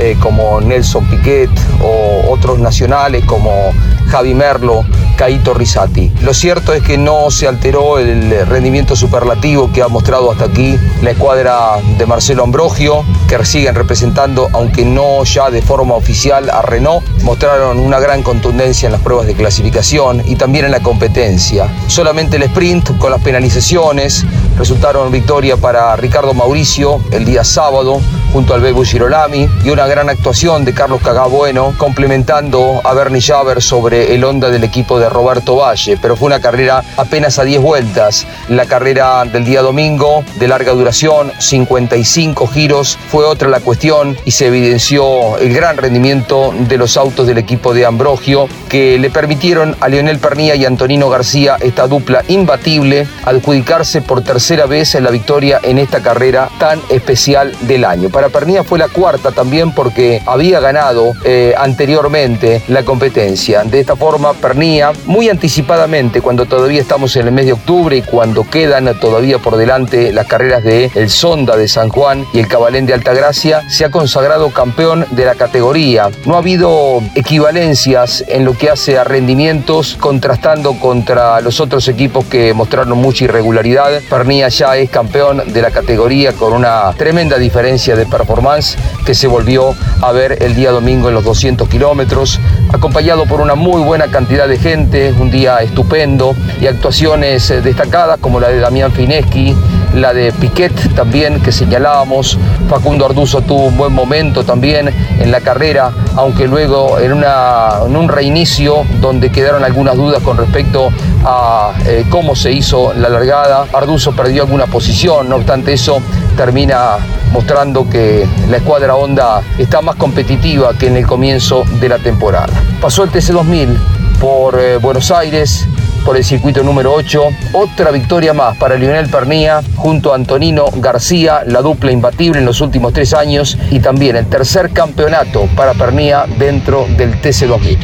eh, 0.00 0.16
como 0.20 0.60
Nelson 0.60 1.04
Piquet 1.06 1.50
o 1.82 2.32
otros 2.32 2.58
nacionales 2.58 3.24
como 3.26 3.72
Javi 4.10 4.34
Merlo, 4.34 4.84
Caito 5.16 5.54
Risati. 5.54 6.10
Lo 6.22 6.32
cierto 6.34 6.72
es 6.72 6.82
que 6.82 6.98
no 6.98 7.30
se 7.30 7.46
alteró 7.46 7.98
el 7.98 8.46
rendimiento 8.46 8.96
superlativo 8.96 9.70
que 9.72 9.82
ha 9.82 9.88
mostrado 9.88 10.32
hasta 10.32 10.46
aquí 10.46 10.78
la 11.02 11.10
escuadra 11.10 11.76
de 11.98 12.06
Marcelo 12.06 12.42
Ambrogio, 12.42 13.04
que 13.28 13.44
siguen 13.44 13.74
representando, 13.74 14.48
aunque 14.52 14.84
no 14.84 15.22
ya 15.24 15.50
de 15.50 15.62
forma 15.62 15.94
oficial, 15.94 16.50
a 16.50 16.62
Renault. 16.62 17.06
Mostraron 17.22 17.78
una 17.78 18.00
gran 18.00 18.22
contundencia 18.22 18.86
en 18.86 18.92
las 18.92 19.02
pruebas 19.02 19.26
de 19.26 19.34
clasificación 19.34 20.22
y 20.26 20.36
también 20.36 20.64
en 20.64 20.70
la 20.70 20.80
competencia. 20.80 21.68
Solamente 21.86 22.36
el 22.36 22.44
sprint 22.44 22.96
con 22.98 23.10
las 23.10 23.20
penalizaciones 23.20 24.24
resultaron 24.58 25.12
victoria 25.12 25.56
para 25.56 25.94
Ricardo 25.96 26.34
Mauricio 26.34 27.00
el 27.12 27.24
día 27.24 27.44
sábado 27.44 28.00
junto 28.32 28.54
al 28.54 28.60
Bebu 28.60 28.84
Girolami 28.84 29.48
y 29.64 29.70
una 29.70 29.86
gran 29.90 30.08
actuación 30.08 30.64
de 30.64 30.72
Carlos 30.72 31.02
Cagabueno 31.02 31.74
complementando 31.76 32.80
a 32.84 32.94
Bernie 32.94 33.20
Javer 33.20 33.60
sobre 33.60 34.14
el 34.14 34.22
Honda 34.22 34.48
del 34.48 34.62
equipo 34.62 35.00
de 35.00 35.08
Roberto 35.08 35.56
Valle, 35.56 35.98
pero 36.00 36.16
fue 36.16 36.26
una 36.26 36.40
carrera 36.40 36.84
apenas 36.96 37.40
a 37.40 37.44
10 37.44 37.60
vueltas. 37.60 38.24
La 38.48 38.66
carrera 38.66 39.24
del 39.24 39.44
día 39.44 39.62
domingo 39.62 40.22
de 40.38 40.46
larga 40.46 40.74
duración, 40.74 41.32
55 41.36 42.46
giros, 42.46 42.98
fue 43.10 43.24
otra 43.24 43.48
la 43.48 43.58
cuestión 43.58 44.16
y 44.24 44.30
se 44.30 44.46
evidenció 44.46 45.36
el 45.38 45.52
gran 45.52 45.76
rendimiento 45.76 46.54
de 46.56 46.78
los 46.78 46.96
autos 46.96 47.26
del 47.26 47.38
equipo 47.38 47.74
de 47.74 47.84
Ambrogio 47.84 48.46
que 48.68 48.96
le 48.96 49.10
permitieron 49.10 49.76
a 49.80 49.88
Lionel 49.88 50.20
Pernía 50.20 50.54
y 50.54 50.66
Antonino 50.66 51.10
García, 51.10 51.56
esta 51.58 51.88
dupla 51.88 52.22
imbatible, 52.28 53.08
adjudicarse 53.24 54.02
por 54.02 54.22
tercera 54.22 54.66
vez 54.66 54.94
en 54.94 55.02
la 55.02 55.10
victoria 55.10 55.58
en 55.64 55.78
esta 55.78 56.00
carrera 56.00 56.48
tan 56.60 56.80
especial 56.90 57.52
del 57.62 57.84
año. 57.84 58.08
Para 58.08 58.28
Pernía 58.28 58.62
fue 58.62 58.78
la 58.78 58.86
cuarta 58.86 59.32
también 59.32 59.72
porque 59.80 60.20
había 60.26 60.60
ganado 60.60 61.14
eh, 61.24 61.54
anteriormente 61.56 62.62
la 62.68 62.82
competencia. 62.82 63.64
De 63.64 63.80
esta 63.80 63.96
forma, 63.96 64.34
Pernía, 64.34 64.92
muy 65.06 65.30
anticipadamente, 65.30 66.20
cuando 66.20 66.44
todavía 66.44 66.82
estamos 66.82 67.16
en 67.16 67.28
el 67.28 67.32
mes 67.32 67.46
de 67.46 67.54
octubre 67.54 67.96
y 67.96 68.02
cuando 68.02 68.44
quedan 68.44 68.92
todavía 69.00 69.38
por 69.38 69.56
delante 69.56 70.12
las 70.12 70.26
carreras 70.26 70.64
de 70.64 70.90
El 70.94 71.08
Sonda 71.08 71.56
de 71.56 71.66
San 71.66 71.88
Juan 71.88 72.26
y 72.34 72.40
el 72.40 72.46
Cabalén 72.46 72.84
de 72.84 72.92
Altagracia, 72.92 73.62
se 73.70 73.86
ha 73.86 73.90
consagrado 73.90 74.50
campeón 74.50 75.06
de 75.12 75.24
la 75.24 75.34
categoría. 75.34 76.10
No 76.26 76.34
ha 76.34 76.38
habido 76.40 77.00
equivalencias 77.14 78.22
en 78.28 78.44
lo 78.44 78.52
que 78.52 78.68
hace 78.68 78.98
a 78.98 79.04
rendimientos 79.04 79.96
contrastando 79.98 80.74
contra 80.78 81.40
los 81.40 81.58
otros 81.58 81.88
equipos 81.88 82.26
que 82.26 82.52
mostraron 82.52 82.98
mucha 82.98 83.24
irregularidad. 83.24 84.02
Pernía 84.10 84.50
ya 84.50 84.76
es 84.76 84.90
campeón 84.90 85.54
de 85.54 85.62
la 85.62 85.70
categoría 85.70 86.34
con 86.34 86.52
una 86.52 86.92
tremenda 86.98 87.38
diferencia 87.38 87.96
de 87.96 88.04
performance 88.04 88.76
que 89.06 89.14
se 89.14 89.26
volvió 89.26 89.59
a 90.02 90.12
ver 90.12 90.42
el 90.42 90.54
día 90.54 90.70
domingo 90.70 91.08
en 91.08 91.14
los 91.14 91.24
200 91.24 91.68
kilómetros. 91.68 92.40
acompañado 92.72 93.26
por 93.26 93.40
una 93.40 93.54
muy 93.54 93.82
buena 93.82 94.06
cantidad 94.08 94.48
de 94.48 94.58
gente, 94.58 95.12
un 95.18 95.30
día 95.30 95.58
estupendo 95.58 96.34
y 96.60 96.66
actuaciones 96.66 97.50
eh, 97.50 97.60
destacadas 97.60 98.18
como 98.20 98.40
la 98.40 98.48
de 98.48 98.60
Damián 98.60 98.92
Fineschi, 98.92 99.54
la 99.94 100.12
de 100.12 100.32
Piquet 100.32 100.94
también 100.94 101.40
que 101.40 101.52
señalábamos, 101.52 102.38
Facundo 102.68 103.06
Arduzo 103.06 103.42
tuvo 103.42 103.66
un 103.66 103.76
buen 103.76 103.92
momento 103.92 104.44
también 104.44 104.88
en 105.18 105.30
la 105.30 105.40
carrera, 105.40 105.92
aunque 106.16 106.46
luego 106.46 106.98
en, 106.98 107.12
una, 107.12 107.70
en 107.86 107.96
un 107.96 108.08
reinicio 108.08 108.84
donde 109.00 109.30
quedaron 109.30 109.64
algunas 109.64 109.96
dudas 109.96 110.22
con 110.22 110.36
respecto 110.36 110.90
a 111.24 111.72
eh, 111.86 112.04
cómo 112.08 112.34
se 112.34 112.52
hizo 112.52 112.92
la 112.94 113.08
largada, 113.08 113.66
Arduzo 113.72 114.12
perdió 114.12 114.42
alguna 114.42 114.66
posición, 114.66 115.28
no 115.28 115.36
obstante 115.36 115.72
eso 115.72 116.00
termina 116.36 116.96
mostrando 117.32 117.88
que 117.88 118.26
la 118.48 118.56
escuadra 118.58 118.94
Honda 118.94 119.42
está 119.58 119.80
más 119.82 119.96
competitiva 119.96 120.74
que 120.78 120.86
en 120.86 120.96
el 120.96 121.06
comienzo 121.06 121.64
de 121.80 121.88
la 121.88 121.98
temporada. 121.98 122.52
Pasó 122.80 123.04
el 123.04 123.10
TC2000 123.10 123.76
por 124.20 124.58
eh, 124.58 124.76
Buenos 124.76 125.10
Aires, 125.10 125.66
por 126.04 126.16
el 126.16 126.24
circuito 126.24 126.62
número 126.62 126.92
8. 126.92 127.22
Otra 127.52 127.90
victoria 127.90 128.32
más 128.32 128.56
para 128.56 128.76
Lionel 128.76 129.08
Pernía 129.08 129.60
junto 129.76 130.12
a 130.12 130.16
Antonino 130.16 130.66
García, 130.76 131.42
la 131.46 131.62
dupla 131.62 131.92
imbatible 131.92 132.38
en 132.38 132.46
los 132.46 132.60
últimos 132.60 132.92
tres 132.92 133.14
años 133.14 133.58
y 133.70 133.80
también 133.80 134.16
el 134.16 134.26
tercer 134.26 134.70
campeonato 134.70 135.48
para 135.56 135.74
Pernía 135.74 136.26
dentro 136.38 136.86
del 136.96 137.20
TC2000 137.20 137.78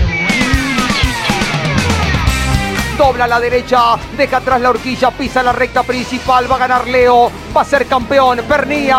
dobla 2.97 3.25
a 3.25 3.29
la 3.29 3.41
derecha, 3.41 3.97
deja 4.17 4.39
atrás 4.39 4.61
la 4.61 4.71
horquilla, 4.71 5.11
pisa 5.11 5.43
la 5.43 5.53
recta 5.53 5.83
principal, 5.83 6.51
va 6.51 6.57
a 6.57 6.59
ganar 6.59 6.89
Leo, 6.89 7.31
va 7.55 7.61
a 7.61 7.65
ser 7.65 7.87
campeón, 7.87 8.41
Pernía, 8.49 8.97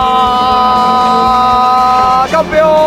campeón. 2.32 2.78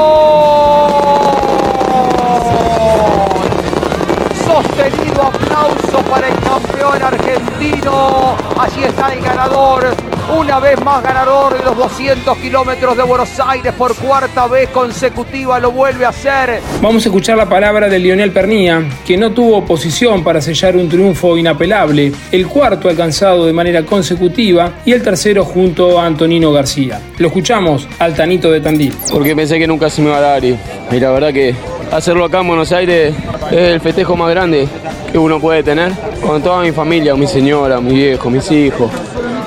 Sostenido 4.46 5.22
aplauso 5.22 5.79
para 5.98 6.28
el 6.28 6.34
campeón 6.40 7.02
argentino. 7.02 8.36
Allí 8.58 8.84
está 8.84 9.12
el 9.12 9.20
ganador, 9.20 9.86
una 10.38 10.60
vez 10.60 10.80
más 10.84 11.02
ganador 11.02 11.56
de 11.58 11.64
los 11.64 11.76
200 11.76 12.36
kilómetros 12.38 12.96
de 12.96 13.02
Buenos 13.02 13.40
Aires 13.40 13.72
por 13.72 13.96
cuarta 13.96 14.46
vez 14.46 14.68
consecutiva, 14.70 15.58
lo 15.58 15.72
vuelve 15.72 16.04
a 16.04 16.10
hacer. 16.10 16.60
Vamos 16.80 17.04
a 17.04 17.08
escuchar 17.08 17.36
la 17.36 17.48
palabra 17.48 17.88
de 17.88 17.98
Lionel 17.98 18.32
Pernía, 18.32 18.82
que 19.04 19.16
no 19.16 19.32
tuvo 19.32 19.58
oposición 19.58 20.22
para 20.22 20.40
sellar 20.40 20.76
un 20.76 20.88
triunfo 20.88 21.36
inapelable, 21.36 22.12
el 22.30 22.46
cuarto 22.46 22.88
alcanzado 22.88 23.46
de 23.46 23.52
manera 23.52 23.84
consecutiva 23.84 24.74
y 24.84 24.92
el 24.92 25.02
tercero 25.02 25.44
junto 25.44 26.00
a 26.00 26.06
Antonino 26.06 26.52
García. 26.52 27.00
Lo 27.18 27.28
escuchamos 27.28 27.88
al 27.98 28.14
Tanito 28.14 28.50
de 28.50 28.60
Tandil. 28.60 28.94
Porque 29.10 29.34
pensé 29.34 29.58
que 29.58 29.66
nunca 29.66 29.90
se 29.90 30.02
me 30.02 30.08
iba 30.08 30.18
a 30.18 30.20
dar 30.20 30.44
y, 30.44 30.56
y 30.90 31.00
la 31.00 31.10
verdad 31.10 31.32
que 31.32 31.54
hacerlo 31.90 32.24
acá 32.24 32.40
en 32.40 32.48
Buenos 32.48 32.72
Aires 32.72 33.14
es 33.50 33.58
el 33.58 33.80
festejo 33.80 34.16
más 34.16 34.30
grande 34.30 34.68
que 35.10 35.18
uno 35.18 35.40
puede 35.40 35.62
tener 35.62 35.92
con 36.20 36.42
toda 36.42 36.62
mi 36.62 36.72
familia, 36.72 37.14
mi 37.14 37.26
señora, 37.26 37.80
mi 37.80 37.94
viejo, 37.94 38.30
mis 38.30 38.50
hijos, 38.50 38.90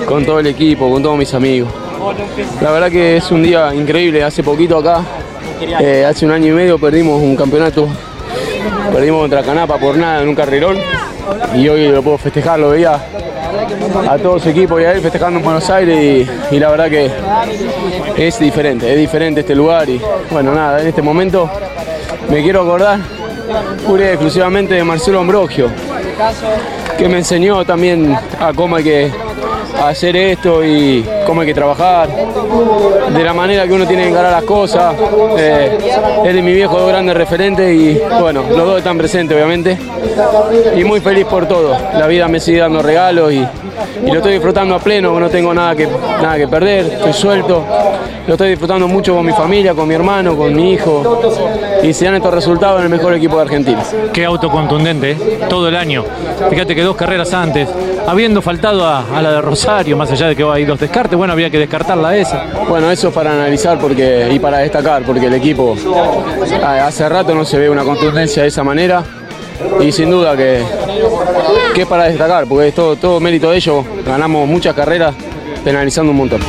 con 0.06 0.26
todo 0.26 0.40
el 0.40 0.48
equipo, 0.48 0.90
con 0.92 1.02
todos 1.02 1.18
mis 1.18 1.34
amigos. 1.34 1.72
La 2.62 2.72
verdad 2.72 2.92
que 2.92 3.18
es 3.18 3.32
un 3.32 3.44
día 3.44 3.74
increíble, 3.74 4.24
hace 4.24 4.44
poquito 4.44 4.78
acá, 4.78 5.02
eh, 5.80 6.06
hace 6.06 6.26
un 6.26 6.32
año 6.32 6.48
y 6.48 6.52
medio 6.52 6.78
perdimos 6.78 7.22
un 7.22 7.36
campeonato, 7.36 7.88
perdimos 8.92 9.22
contra 9.22 9.42
Canapa 9.44 9.78
por 9.78 9.96
nada 9.96 10.22
en 10.22 10.28
un 10.28 10.36
carrerón. 10.36 10.78
Y 11.56 11.70
hoy 11.70 11.88
lo 11.88 12.04
puedo 12.04 12.18
festejar, 12.18 12.60
lo 12.60 12.70
veía 12.70 13.00
a 14.10 14.18
todo 14.18 14.40
su 14.40 14.50
equipo 14.50 14.80
y 14.80 14.84
a 14.84 14.92
él 14.92 15.02
festejando 15.02 15.40
en 15.40 15.46
Buenos 15.46 15.70
Aires 15.70 16.28
y, 16.52 16.56
y, 16.56 16.60
la 16.60 16.70
verdad 16.70 16.90
que 16.90 17.10
es 18.18 18.40
diferente, 18.40 18.92
es 18.92 18.98
diferente 18.98 19.42
este 19.42 19.56
lugar 19.56 19.88
y 19.88 20.02
bueno 20.32 20.54
nada, 20.54 20.82
en 20.82 20.88
este 20.88 21.02
momento 21.02 21.50
me 22.30 22.42
quiero 22.42 22.62
acordar 22.62 23.00
pura 23.86 24.10
exclusivamente 24.10 24.76
de 24.76 24.84
Marcelo 24.84 25.20
Ambrogio, 25.20 25.70
que 26.98 27.08
me 27.08 27.18
enseñó 27.20 27.66
también 27.66 28.16
a 28.40 28.54
cómo 28.54 28.76
hay 28.76 28.84
que 28.84 29.12
hacer 29.82 30.16
esto 30.16 30.64
y 30.64 31.06
cómo 31.26 31.42
hay 31.42 31.48
que 31.48 31.54
trabajar, 31.54 32.10
de 32.10 33.24
la 33.24 33.34
manera 33.34 33.68
que 33.68 33.74
uno 33.74 33.88
tiene 33.88 34.04
que 34.04 34.10
encarar 34.10 34.32
las 34.32 34.44
cosas. 34.44 34.96
Eh, 35.38 35.78
es 36.26 36.34
de 36.34 36.42
mi 36.42 36.54
viejo 36.54 36.78
dos 36.78 36.90
grandes 36.90 37.16
referentes 37.16 37.74
y 37.74 38.00
bueno, 38.20 38.44
los 38.50 38.66
dos 38.66 38.78
están 38.78 38.98
presentes 38.98 39.36
obviamente. 39.36 39.78
Y 40.76 40.84
muy 40.84 41.00
feliz 41.00 41.26
por 41.26 41.48
todo. 41.48 41.76
La 41.94 42.08
vida 42.08 42.28
me 42.28 42.40
sigue 42.40 42.60
dando 42.60 42.82
regalos 42.82 43.32
y, 43.34 43.46
lo 44.06 44.16
estoy 44.16 44.34
disfrutando 44.34 44.76
a 44.76 44.80
pleno, 44.80 45.20
no 45.20 45.30
tengo 45.30 45.54
nada 45.54 45.76
que, 45.76 45.88
nada 45.88 46.38
que 46.38 46.48
perder, 46.48 46.86
estoy 46.94 47.14
suelto. 47.14 47.64
Lo 48.26 48.36
estoy 48.36 48.52
disfrutando 48.52 48.88
mucho 48.88 49.14
con 49.16 49.26
mi 49.26 49.34
familia, 49.34 49.74
con 49.74 49.88
mi 49.88 49.96
hermano, 49.96 50.38
con 50.38 50.56
mi 50.56 50.74
hijo. 50.74 51.22
Y 51.84 51.94
se 51.94 52.06
dan 52.06 52.16
estos 52.16 52.34
resultados 52.34 52.80
en 52.80 52.86
el 52.86 52.90
mejor 52.90 53.14
equipo 53.14 53.36
de 53.36 53.42
Argentina. 53.42 53.84
Qué 54.14 54.24
auto 54.24 54.50
contundente, 54.50 55.12
¿eh? 55.12 55.40
todo 55.50 55.68
el 55.68 55.76
año. 55.76 56.06
Fíjate 56.50 56.74
que 56.74 56.84
dos 56.84 56.96
carreras 56.96 57.34
antes, 57.34 57.68
habiendo 58.08 58.42
faltado 58.42 58.86
a, 58.86 59.06
a 59.14 59.22
la 59.22 59.32
de 59.34 59.42
Rosario, 59.42 59.98
más 59.98 60.10
allá 60.12 60.28
de 60.28 60.36
que 60.38 60.44
hay 60.44 60.64
dos 60.64 60.80
descartes, 60.80 61.13
bueno, 61.16 61.34
había 61.34 61.50
que 61.50 61.60
descartarla 61.60 62.16
esa. 62.18 62.46
Bueno, 62.68 62.90
eso 62.92 63.10
es 63.10 63.14
para 63.14 63.34
analizar 63.34 63.80
porque, 63.80 64.30
y 64.32 64.40
para 64.40 64.60
destacar, 64.60 65.04
porque 65.04 65.28
el 65.28 65.34
equipo 65.34 65.76
hace 66.64 67.10
rato 67.10 67.36
no 67.36 67.46
se 67.46 67.58
ve 67.58 67.70
una 67.70 67.84
contundencia 67.84 68.44
de 68.44 68.50
esa 68.50 68.64
manera 68.64 69.04
y 69.82 69.92
sin 69.92 70.10
duda 70.10 70.36
que, 70.36 70.64
que 71.74 71.82
es 71.82 71.88
para 71.88 72.06
destacar, 72.06 72.46
porque 72.48 72.70
es 72.70 72.76
todo, 72.76 72.96
todo 72.96 73.20
mérito 73.20 73.52
de 73.52 73.58
ellos. 73.58 73.86
Ganamos 74.06 74.48
muchas 74.48 74.76
carreras 74.76 75.14
penalizando 75.64 76.12
un 76.12 76.18
montón. 76.18 76.42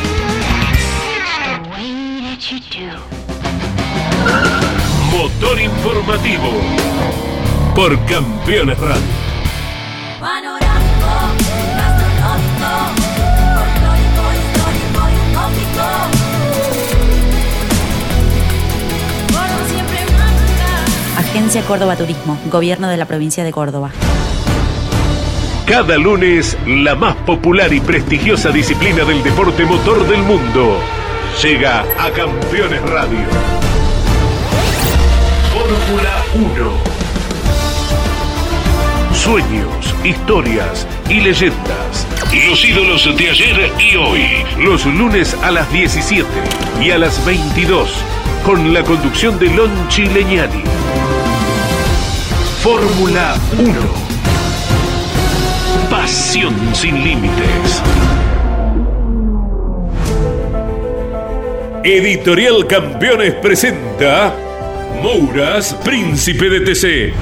Motor 5.10 5.60
informativo 5.60 6.50
por 7.74 7.98
Campeones 8.06 8.78
Radio. 8.78 9.23
Agencia 21.34 21.62
Córdoba 21.62 21.96
Turismo, 21.96 22.38
Gobierno 22.48 22.86
de 22.86 22.96
la 22.96 23.06
Provincia 23.06 23.42
de 23.42 23.50
Córdoba. 23.50 23.90
Cada 25.66 25.96
lunes, 25.96 26.56
la 26.64 26.94
más 26.94 27.16
popular 27.16 27.72
y 27.72 27.80
prestigiosa 27.80 28.50
disciplina 28.50 29.02
del 29.02 29.20
deporte 29.24 29.64
motor 29.64 30.06
del 30.06 30.22
mundo 30.22 30.78
llega 31.42 31.80
a 31.98 32.08
Campeones 32.12 32.80
Radio. 32.82 33.18
Fórmula 35.52 36.22
1. 36.36 36.70
Sueños, 39.12 39.92
historias 40.04 40.86
y 41.08 41.14
leyendas. 41.14 42.06
Los 42.48 42.64
ídolos 42.64 43.16
de 43.16 43.30
ayer 43.30 43.72
y 43.80 43.96
hoy. 43.96 44.22
Los 44.60 44.86
lunes 44.86 45.36
a 45.42 45.50
las 45.50 45.68
17 45.72 46.28
y 46.80 46.92
a 46.92 46.98
las 46.98 47.26
22. 47.26 47.92
Con 48.44 48.72
la 48.72 48.84
conducción 48.84 49.36
de 49.40 49.50
Lon 49.50 49.88
Chileñani. 49.88 50.62
Fórmula 52.64 53.36
1. 53.58 53.72
Pasión 55.90 56.54
sin 56.74 57.04
límites. 57.04 57.82
Editorial 61.84 62.66
Campeones 62.66 63.34
presenta 63.34 64.34
Mouras, 65.02 65.74
Príncipe 65.84 66.48
de 66.48 66.60
TC. 66.60 67.12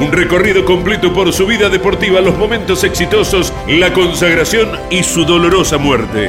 Un 0.00 0.10
recorrido 0.10 0.64
completo 0.64 1.12
por 1.12 1.32
su 1.32 1.46
vida 1.46 1.68
deportiva, 1.68 2.20
los 2.20 2.36
momentos 2.36 2.82
exitosos, 2.82 3.52
la 3.68 3.92
consagración 3.92 4.72
y 4.90 5.04
su 5.04 5.24
dolorosa 5.24 5.78
muerte. 5.78 6.28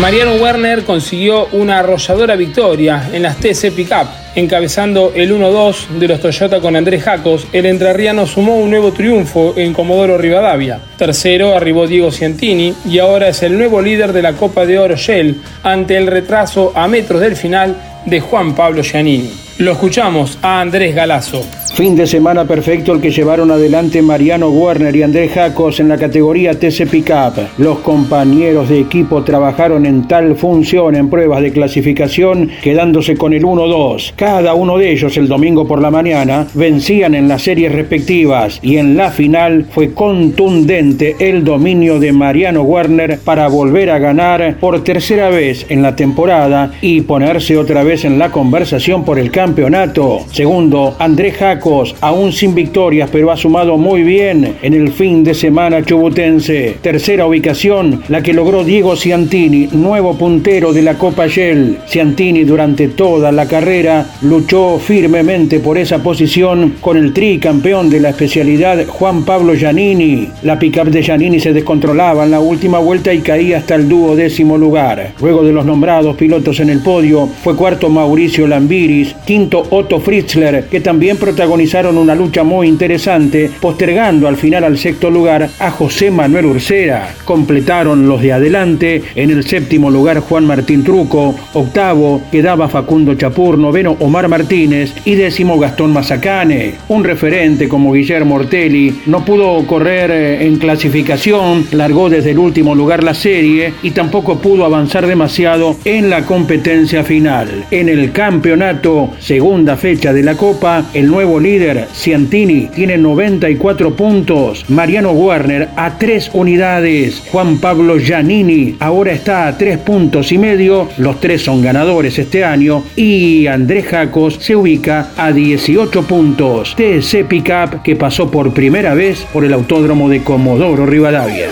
Mariano 0.00 0.34
Werner 0.34 0.84
consiguió 0.84 1.46
una 1.52 1.78
arrolladora 1.78 2.36
victoria 2.36 3.08
en 3.14 3.22
las 3.22 3.38
TC 3.38 3.72
Pickup, 3.74 4.06
encabezando 4.34 5.12
el 5.14 5.32
1-2 5.32 5.88
de 5.98 6.08
los 6.08 6.20
Toyota 6.20 6.60
con 6.60 6.76
Andrés 6.76 7.02
Jacos. 7.02 7.46
El 7.50 7.64
entrerriano 7.64 8.26
sumó 8.26 8.56
un 8.56 8.68
nuevo 8.68 8.92
triunfo 8.92 9.54
en 9.56 9.72
Comodoro 9.72 10.18
Rivadavia. 10.18 10.80
Tercero 10.98 11.56
arribó 11.56 11.86
Diego 11.86 12.12
Ciantini 12.12 12.74
y 12.86 12.98
ahora 12.98 13.28
es 13.28 13.42
el 13.42 13.56
nuevo 13.56 13.80
líder 13.80 14.12
de 14.12 14.22
la 14.22 14.34
Copa 14.34 14.66
de 14.66 14.78
Oro 14.78 14.96
Shell 14.96 15.40
ante 15.62 15.96
el 15.96 16.08
retraso 16.08 16.72
a 16.74 16.86
metros 16.86 17.22
del 17.22 17.34
final 17.34 17.74
de 18.04 18.20
Juan 18.20 18.54
Pablo 18.54 18.82
Giannini. 18.82 19.45
Lo 19.58 19.72
escuchamos 19.72 20.38
a 20.42 20.60
Andrés 20.60 20.94
Galazo. 20.94 21.42
Fin 21.76 21.94
de 21.94 22.06
semana 22.06 22.46
perfecto 22.46 22.92
el 22.92 23.02
que 23.02 23.10
llevaron 23.10 23.50
adelante 23.50 24.00
Mariano 24.00 24.48
Werner 24.48 24.96
y 24.96 25.02
Andrés 25.02 25.32
Jacos 25.32 25.78
en 25.78 25.88
la 25.88 25.98
categoría 25.98 26.58
TC 26.58 26.86
Pickup. 26.90 27.38
Los 27.58 27.80
compañeros 27.80 28.70
de 28.70 28.80
equipo 28.80 29.22
trabajaron 29.24 29.84
en 29.84 30.08
tal 30.08 30.36
función 30.36 30.94
en 30.96 31.10
pruebas 31.10 31.42
de 31.42 31.52
clasificación, 31.52 32.50
quedándose 32.62 33.16
con 33.16 33.34
el 33.34 33.44
1-2. 33.44 34.14
Cada 34.16 34.54
uno 34.54 34.78
de 34.78 34.90
ellos 34.90 35.18
el 35.18 35.28
domingo 35.28 35.66
por 35.66 35.82
la 35.82 35.90
mañana 35.90 36.46
vencían 36.54 37.14
en 37.14 37.28
las 37.28 37.42
series 37.42 37.72
respectivas 37.72 38.58
y 38.62 38.78
en 38.78 38.96
la 38.96 39.10
final 39.10 39.66
fue 39.70 39.92
contundente 39.92 41.16
el 41.18 41.44
dominio 41.44 41.98
de 41.98 42.12
Mariano 42.12 42.62
Werner 42.62 43.18
para 43.20 43.48
volver 43.48 43.90
a 43.90 43.98
ganar 43.98 44.56
por 44.58 44.82
tercera 44.82 45.28
vez 45.28 45.66
en 45.68 45.82
la 45.82 45.94
temporada 45.94 46.72
y 46.80 47.02
ponerse 47.02 47.58
otra 47.58 47.82
vez 47.82 48.06
en 48.06 48.18
la 48.18 48.30
conversación 48.30 49.04
por 49.04 49.18
el 49.18 49.30
campeonato. 49.46 50.26
Segundo, 50.32 50.96
Andrés 50.98 51.36
Jacos 51.36 51.94
aún 52.00 52.32
sin 52.32 52.52
victorias, 52.52 53.08
pero 53.12 53.30
ha 53.30 53.36
sumado 53.36 53.78
muy 53.78 54.02
bien 54.02 54.56
en 54.60 54.74
el 54.74 54.90
fin 54.90 55.22
de 55.22 55.34
semana 55.34 55.84
chubutense. 55.84 56.78
Tercera 56.82 57.28
ubicación, 57.28 58.02
la 58.08 58.24
que 58.24 58.32
logró 58.32 58.64
Diego 58.64 58.96
Ciantini, 58.96 59.68
nuevo 59.70 60.14
puntero 60.14 60.72
de 60.72 60.82
la 60.82 60.94
Copa 60.98 61.28
Shell. 61.28 61.78
Ciantini 61.86 62.42
durante 62.42 62.88
toda 62.88 63.30
la 63.30 63.46
carrera 63.46 64.04
luchó 64.22 64.80
firmemente 64.80 65.60
por 65.60 65.78
esa 65.78 66.02
posición 66.02 66.74
con 66.80 66.96
el 66.96 67.12
tricampeón 67.12 67.88
de 67.88 68.00
la 68.00 68.08
especialidad 68.08 68.84
Juan 68.88 69.24
Pablo 69.24 69.54
Giannini. 69.54 70.28
La 70.42 70.58
pickup 70.58 70.88
de 70.88 71.02
Giannini 71.02 71.38
se 71.38 71.52
descontrolaba 71.52 72.24
en 72.24 72.32
la 72.32 72.40
última 72.40 72.80
vuelta 72.80 73.14
y 73.14 73.20
caía 73.20 73.58
hasta 73.58 73.76
el 73.76 73.88
dúo 73.88 74.16
décimo 74.16 74.58
lugar. 74.58 75.12
Luego 75.20 75.44
de 75.44 75.52
los 75.52 75.64
nombrados 75.64 76.16
pilotos 76.16 76.58
en 76.58 76.70
el 76.70 76.80
podio, 76.80 77.28
fue 77.44 77.54
cuarto 77.54 77.88
Mauricio 77.88 78.48
Lambiris, 78.48 79.14
Otto 79.36 80.00
Fritzler, 80.00 80.64
que 80.64 80.80
también 80.80 81.18
protagonizaron 81.18 81.98
una 81.98 82.14
lucha 82.14 82.42
muy 82.42 82.68
interesante, 82.68 83.50
postergando 83.60 84.28
al 84.28 84.36
final 84.36 84.64
al 84.64 84.78
sexto 84.78 85.10
lugar 85.10 85.50
a 85.58 85.70
José 85.70 86.10
Manuel 86.10 86.46
Ursera. 86.46 87.14
Completaron 87.24 88.08
los 88.08 88.22
de 88.22 88.32
adelante, 88.32 89.02
en 89.14 89.30
el 89.30 89.44
séptimo 89.44 89.90
lugar 89.90 90.20
Juan 90.20 90.46
Martín 90.46 90.82
Truco, 90.82 91.34
octavo 91.52 92.22
quedaba 92.32 92.68
Facundo 92.68 93.14
Chapur, 93.14 93.58
noveno 93.58 93.96
Omar 94.00 94.28
Martínez 94.28 94.94
y 95.04 95.14
décimo 95.14 95.58
Gastón 95.58 95.92
Mazacane. 95.92 96.74
Un 96.88 97.04
referente 97.04 97.68
como 97.68 97.92
Guillermo 97.92 98.36
Ortelli 98.36 99.02
no 99.06 99.22
pudo 99.22 99.66
correr 99.66 100.10
eh, 100.10 100.46
en 100.46 100.56
clasificación, 100.56 101.66
largó 101.72 102.08
desde 102.08 102.30
el 102.30 102.38
último 102.38 102.74
lugar 102.74 103.04
la 103.04 103.14
serie 103.14 103.74
y 103.82 103.90
tampoco 103.90 104.38
pudo 104.38 104.64
avanzar 104.64 105.06
demasiado 105.06 105.76
en 105.84 106.08
la 106.08 106.24
competencia 106.24 107.04
final. 107.04 107.66
En 107.70 107.90
el 107.90 108.12
campeonato, 108.12 109.10
segunda 109.26 109.76
fecha 109.76 110.12
de 110.12 110.22
la 110.22 110.36
Copa, 110.36 110.84
el 110.94 111.08
nuevo 111.08 111.40
líder, 111.40 111.88
Ciantini, 111.92 112.68
tiene 112.68 112.96
94 112.96 113.96
puntos. 113.96 114.64
Mariano 114.68 115.10
Werner 115.10 115.68
a 115.74 115.98
3 115.98 116.30
unidades. 116.34 117.24
Juan 117.32 117.58
Pablo 117.58 117.98
Giannini 117.98 118.76
ahora 118.78 119.10
está 119.10 119.48
a 119.48 119.58
3 119.58 119.78
puntos 119.78 120.30
y 120.30 120.38
medio. 120.38 120.88
Los 120.98 121.20
tres 121.20 121.42
son 121.42 121.60
ganadores 121.60 122.16
este 122.20 122.44
año. 122.44 122.84
Y 122.94 123.48
Andrés 123.48 123.86
Jacos 123.86 124.38
se 124.40 124.54
ubica 124.54 125.10
a 125.16 125.32
18 125.32 126.04
puntos. 126.04 126.76
TC 126.76 127.24
Pickup 127.26 127.82
que 127.82 127.96
pasó 127.96 128.30
por 128.30 128.54
primera 128.54 128.94
vez 128.94 129.26
por 129.32 129.44
el 129.44 129.52
autódromo 129.52 130.08
de 130.08 130.22
Comodoro 130.22 130.86
Rivadavia. 130.86 131.48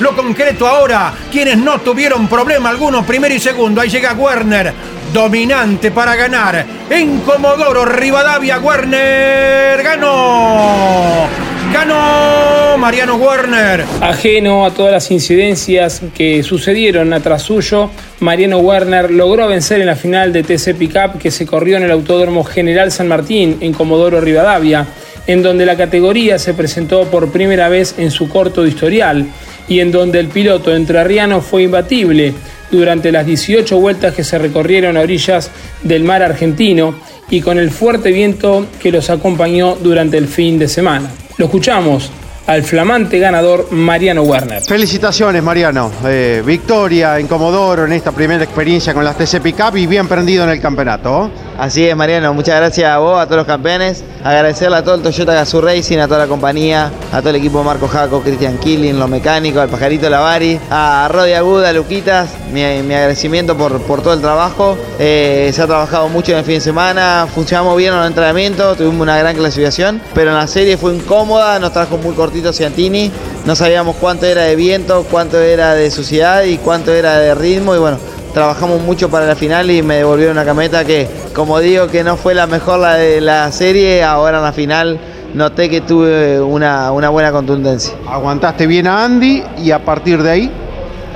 Lo 0.00 0.16
concreto 0.16 0.66
ahora, 0.66 1.12
quienes 1.30 1.58
no 1.58 1.78
tuvieron 1.80 2.26
problema 2.26 2.70
alguno, 2.70 3.06
primero 3.06 3.34
y 3.34 3.38
segundo, 3.38 3.80
ahí 3.80 3.88
llega 3.88 4.14
Werner, 4.14 4.72
dominante 5.12 5.90
para 5.90 6.16
ganar. 6.16 6.64
En 6.88 7.20
Comodoro 7.20 7.84
Rivadavia, 7.84 8.58
Werner 8.58 9.82
ganó. 9.82 11.28
Ganó 11.72 12.78
Mariano 12.78 13.16
Werner. 13.16 13.84
Ajeno 14.00 14.64
a 14.64 14.70
todas 14.72 14.92
las 14.92 15.10
incidencias 15.10 16.02
que 16.14 16.42
sucedieron 16.42 17.12
atrás 17.12 17.42
suyo, 17.42 17.90
Mariano 18.20 18.58
Werner 18.58 19.10
logró 19.10 19.48
vencer 19.48 19.80
en 19.80 19.86
la 19.86 19.96
final 19.96 20.32
de 20.32 20.42
TC 20.42 20.74
Pickup 20.74 21.18
que 21.18 21.30
se 21.30 21.46
corrió 21.46 21.76
en 21.76 21.84
el 21.84 21.90
Autódromo 21.90 22.44
General 22.44 22.90
San 22.90 23.08
Martín 23.08 23.58
en 23.60 23.72
Comodoro 23.72 24.20
Rivadavia, 24.20 24.86
en 25.26 25.42
donde 25.42 25.66
la 25.66 25.76
categoría 25.76 26.38
se 26.38 26.54
presentó 26.54 27.04
por 27.04 27.32
primera 27.32 27.68
vez 27.68 27.94
en 27.98 28.10
su 28.10 28.28
corto 28.28 28.66
historial 28.66 29.26
y 29.68 29.80
en 29.80 29.92
donde 29.92 30.20
el 30.20 30.28
piloto 30.28 30.74
entrerriano 30.74 31.40
fue 31.40 31.62
imbatible 31.62 32.34
durante 32.72 33.12
las 33.12 33.24
18 33.24 33.78
vueltas 33.78 34.14
que 34.14 34.24
se 34.24 34.38
recorrieron 34.38 34.96
a 34.96 35.00
orillas 35.00 35.50
del 35.82 36.02
mar 36.02 36.22
argentino 36.22 36.96
y 37.30 37.40
con 37.40 37.58
el 37.58 37.70
fuerte 37.70 38.10
viento 38.10 38.66
que 38.80 38.90
los 38.90 39.10
acompañó 39.10 39.76
durante 39.76 40.18
el 40.18 40.26
fin 40.26 40.58
de 40.58 40.66
semana. 40.66 41.10
Lo 41.36 41.44
escuchamos 41.44 42.10
al 42.46 42.62
flamante 42.64 43.18
ganador 43.18 43.68
Mariano 43.70 44.22
Werner. 44.22 44.62
Felicitaciones 44.62 45.42
Mariano, 45.42 45.90
Eh, 46.04 46.42
victoria 46.44 47.18
en 47.18 47.26
Comodoro 47.28 47.84
en 47.84 47.92
esta 47.92 48.12
primera 48.12 48.42
experiencia 48.42 48.92
con 48.92 49.04
las 49.04 49.16
TC 49.16 49.40
Pickup 49.40 49.76
y 49.76 49.86
bien 49.86 50.08
prendido 50.08 50.44
en 50.44 50.50
el 50.50 50.60
campeonato. 50.60 51.30
Así 51.58 51.86
es, 51.86 51.94
Mariano. 51.94 52.34
Muchas 52.34 52.56
gracias 52.56 52.90
a 52.90 52.98
vos, 52.98 53.20
a 53.20 53.26
todos 53.26 53.38
los 53.38 53.46
campeones. 53.46 54.02
Agradecerle 54.24 54.78
a 54.78 54.82
todo 54.82 54.96
el 54.96 55.02
Toyota 55.02 55.34
Gazoo 55.34 55.60
Racing, 55.60 55.98
a 55.98 56.08
toda 56.08 56.20
la 56.20 56.26
compañía, 56.26 56.90
a 57.12 57.20
todo 57.20 57.30
el 57.30 57.36
equipo 57.36 57.58
de 57.58 57.64
Marco 57.64 57.86
Jaco, 57.88 58.20
Cristian 58.22 58.58
Killing, 58.58 58.98
los 58.98 59.08
mecánicos, 59.08 59.60
al 59.62 59.68
Pajarito 59.68 60.08
Lavari, 60.10 60.58
a 60.70 61.08
Rodi 61.12 61.34
Aguda, 61.34 61.68
a 61.68 61.72
Luquitas. 61.72 62.30
Mi, 62.52 62.60
mi 62.82 62.94
agradecimiento 62.94 63.56
por, 63.56 63.80
por 63.82 64.02
todo 64.02 64.14
el 64.14 64.20
trabajo. 64.20 64.76
Eh, 64.98 65.50
se 65.54 65.62
ha 65.62 65.66
trabajado 65.66 66.08
mucho 66.08 66.32
en 66.32 66.38
el 66.38 66.44
fin 66.44 66.54
de 66.54 66.60
semana, 66.60 67.26
funcionamos 67.32 67.76
bien 67.76 67.92
en 67.94 68.00
el 68.00 68.06
entrenamiento, 68.06 68.74
tuvimos 68.74 69.00
una 69.00 69.18
gran 69.18 69.36
clasificación, 69.36 70.00
pero 70.14 70.30
en 70.30 70.36
la 70.38 70.46
serie 70.46 70.76
fue 70.76 70.94
incómoda, 70.94 71.58
nos 71.58 71.72
trajo 71.72 71.96
muy 71.98 72.14
Ciantini. 72.52 73.10
No 73.44 73.54
sabíamos 73.54 73.96
cuánto 73.96 74.26
era 74.26 74.42
de 74.42 74.56
viento, 74.56 75.04
cuánto 75.10 75.40
era 75.40 75.74
de 75.74 75.90
suciedad 75.90 76.44
y 76.44 76.56
cuánto 76.58 76.92
era 76.92 77.18
de 77.18 77.34
ritmo. 77.34 77.74
Y 77.74 77.78
bueno, 77.78 77.98
trabajamos 78.32 78.80
mucho 78.80 79.10
para 79.10 79.26
la 79.26 79.36
final 79.36 79.70
y 79.70 79.82
me 79.82 79.96
devolvieron 79.96 80.36
una 80.36 80.44
cameta 80.44 80.84
que, 80.84 81.08
como 81.34 81.60
digo, 81.60 81.88
que 81.88 82.02
no 82.02 82.16
fue 82.16 82.34
la 82.34 82.46
mejor 82.46 82.80
la 82.80 82.94
de 82.94 83.20
la 83.20 83.50
serie, 83.52 84.02
ahora 84.02 84.38
en 84.38 84.44
la 84.44 84.52
final 84.52 85.00
noté 85.34 85.68
que 85.68 85.80
tuve 85.80 86.40
una, 86.40 86.92
una 86.92 87.08
buena 87.08 87.32
contundencia. 87.32 87.94
Aguantaste 88.08 88.66
bien 88.66 88.86
a 88.86 89.04
Andy 89.04 89.42
y 89.58 89.70
a 89.70 89.84
partir 89.84 90.22
de 90.22 90.30
ahí. 90.30 90.50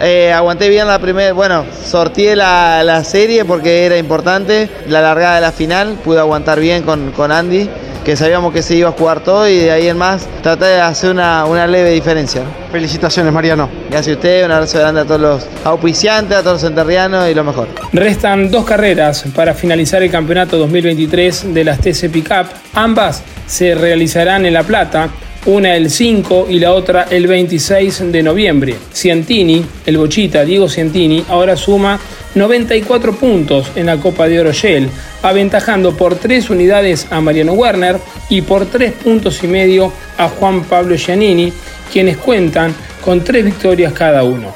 Eh, 0.00 0.30
aguanté 0.30 0.68
bien 0.68 0.86
la 0.86 0.98
primera, 0.98 1.32
bueno, 1.32 1.64
sorteé 1.86 2.36
la, 2.36 2.82
la 2.84 3.02
serie 3.02 3.46
porque 3.46 3.86
era 3.86 3.96
importante, 3.96 4.68
la 4.88 5.00
largada 5.00 5.36
de 5.36 5.40
la 5.40 5.52
final, 5.52 5.96
pude 6.04 6.18
aguantar 6.18 6.60
bien 6.60 6.82
con, 6.82 7.12
con 7.12 7.32
Andy, 7.32 7.66
que 8.06 8.14
sabíamos 8.14 8.52
que 8.52 8.62
se 8.62 8.76
iba 8.76 8.90
a 8.90 8.92
jugar 8.92 9.18
todo 9.18 9.48
y 9.48 9.56
de 9.56 9.72
ahí 9.72 9.88
en 9.88 9.98
más 9.98 10.28
traté 10.40 10.66
de 10.66 10.80
hacer 10.80 11.10
una, 11.10 11.44
una 11.44 11.66
leve 11.66 11.90
diferencia. 11.90 12.42
Felicitaciones 12.70 13.32
Mariano. 13.32 13.68
Gracias 13.90 14.14
a 14.14 14.18
usted, 14.18 14.44
un 14.44 14.52
abrazo 14.52 14.78
grande 14.78 15.00
a 15.00 15.04
todos 15.04 15.20
los 15.20 15.46
auspiciantes, 15.64 16.36
a 16.36 16.42
todos 16.44 16.62
los 16.62 16.70
enterrianos 16.70 17.28
y 17.28 17.34
lo 17.34 17.42
mejor. 17.42 17.66
Restan 17.92 18.48
dos 18.48 18.64
carreras 18.64 19.24
para 19.34 19.54
finalizar 19.54 20.04
el 20.04 20.10
campeonato 20.12 20.56
2023 20.56 21.52
de 21.52 21.64
las 21.64 21.80
TC 21.80 22.08
Pickup. 22.08 22.46
Ambas 22.74 23.24
se 23.44 23.74
realizarán 23.74 24.46
en 24.46 24.52
La 24.52 24.62
Plata, 24.62 25.08
una 25.46 25.74
el 25.74 25.90
5 25.90 26.46
y 26.48 26.60
la 26.60 26.74
otra 26.74 27.08
el 27.10 27.26
26 27.26 28.12
de 28.12 28.22
noviembre. 28.22 28.76
Ciantini, 28.94 29.66
el 29.84 29.98
bochita 29.98 30.44
Diego 30.44 30.68
Ciantini, 30.68 31.24
ahora 31.28 31.56
suma 31.56 31.98
94 32.36 33.14
puntos 33.14 33.72
en 33.76 33.86
la 33.86 33.96
Copa 33.96 34.28
de 34.28 34.38
Oro 34.38 34.52
Shell, 34.52 34.90
aventajando 35.22 35.96
por 35.96 36.16
3 36.16 36.50
unidades 36.50 37.06
a 37.10 37.20
Mariano 37.22 37.54
Werner 37.54 37.98
y 38.28 38.42
por 38.42 38.66
3 38.66 38.92
puntos 38.92 39.42
y 39.42 39.48
medio 39.48 39.90
a 40.18 40.28
Juan 40.28 40.62
Pablo 40.64 40.96
Giannini, 40.96 41.50
quienes 41.90 42.18
cuentan 42.18 42.74
con 43.02 43.24
3 43.24 43.42
victorias 43.42 43.94
cada 43.94 44.22
uno. 44.22 44.54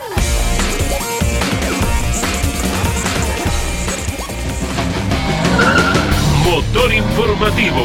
Motor 6.44 6.92
informativo 6.92 7.82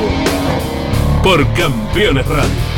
por 1.23 1.47
Campeones 1.53 2.25
Radio. 2.27 2.74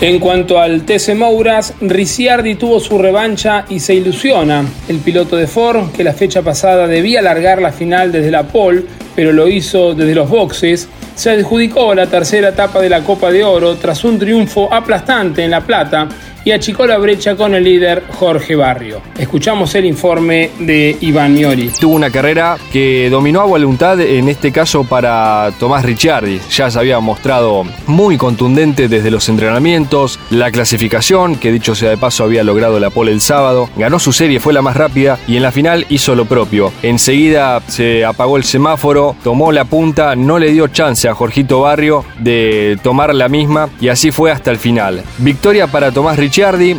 En 0.00 0.20
cuanto 0.20 0.60
al 0.60 0.82
TC 0.82 1.16
Mouras, 1.16 1.74
Ricciardi 1.80 2.54
tuvo 2.54 2.78
su 2.78 2.98
revancha 2.98 3.64
y 3.68 3.80
se 3.80 3.94
ilusiona. 3.94 4.64
El 4.86 4.98
piloto 4.98 5.34
de 5.34 5.48
Ford, 5.48 5.90
que 5.90 6.04
la 6.04 6.12
fecha 6.12 6.40
pasada 6.40 6.86
debía 6.86 7.20
largar 7.20 7.60
la 7.60 7.72
final 7.72 8.12
desde 8.12 8.30
la 8.30 8.44
pole, 8.44 8.84
pero 9.16 9.32
lo 9.32 9.48
hizo 9.48 9.94
desde 9.94 10.14
los 10.14 10.30
boxes, 10.30 10.88
se 11.16 11.30
adjudicó 11.30 11.96
la 11.96 12.06
tercera 12.06 12.50
etapa 12.50 12.80
de 12.80 12.88
la 12.88 13.02
Copa 13.02 13.32
de 13.32 13.42
Oro 13.42 13.74
tras 13.74 14.04
un 14.04 14.20
triunfo 14.20 14.72
aplastante 14.72 15.42
en 15.42 15.50
La 15.50 15.62
Plata 15.62 16.08
y 16.44 16.52
achicó 16.52 16.86
la 16.86 16.98
brecha 16.98 17.36
con 17.36 17.54
el 17.54 17.64
líder 17.64 18.04
Jorge 18.18 18.56
Barrio. 18.56 19.00
Escuchamos 19.18 19.74
el 19.74 19.84
informe 19.84 20.50
de 20.58 20.96
Iván 21.00 21.34
Miori. 21.34 21.70
Tuvo 21.80 21.94
una 21.94 22.10
carrera 22.10 22.56
que 22.72 23.08
dominó 23.10 23.40
a 23.40 23.44
voluntad, 23.44 24.00
en 24.00 24.28
este 24.28 24.52
caso 24.52 24.84
para 24.84 25.50
Tomás 25.58 25.84
Ricciardi. 25.84 26.40
Ya 26.50 26.70
se 26.70 26.78
había 26.78 27.00
mostrado 27.00 27.64
muy 27.86 28.16
contundente 28.16 28.88
desde 28.88 29.10
los 29.10 29.28
entrenamientos, 29.28 30.18
la 30.30 30.50
clasificación, 30.50 31.36
que 31.36 31.52
dicho 31.52 31.74
sea 31.74 31.90
de 31.90 31.96
paso 31.96 32.24
había 32.24 32.44
logrado 32.44 32.78
la 32.80 32.90
pole 32.90 33.12
el 33.12 33.20
sábado, 33.20 33.68
ganó 33.76 33.98
su 33.98 34.12
serie, 34.12 34.40
fue 34.40 34.52
la 34.52 34.62
más 34.62 34.76
rápida 34.76 35.18
y 35.26 35.36
en 35.36 35.42
la 35.42 35.52
final 35.52 35.86
hizo 35.88 36.14
lo 36.14 36.24
propio. 36.24 36.72
Enseguida 36.82 37.60
se 37.66 38.04
apagó 38.04 38.36
el 38.36 38.44
semáforo, 38.44 39.16
tomó 39.22 39.52
la 39.52 39.64
punta, 39.64 40.16
no 40.16 40.38
le 40.38 40.52
dio 40.52 40.68
chance 40.68 41.08
a 41.08 41.14
Jorgito 41.14 41.60
Barrio 41.60 42.04
de 42.18 42.78
tomar 42.82 43.14
la 43.14 43.28
misma 43.28 43.68
y 43.80 43.88
así 43.88 44.10
fue 44.10 44.30
hasta 44.30 44.50
el 44.50 44.58
final. 44.58 45.02
Victoria 45.18 45.66
para 45.66 45.92
Tomás 45.92 46.18
Ricciardi, 46.18 46.37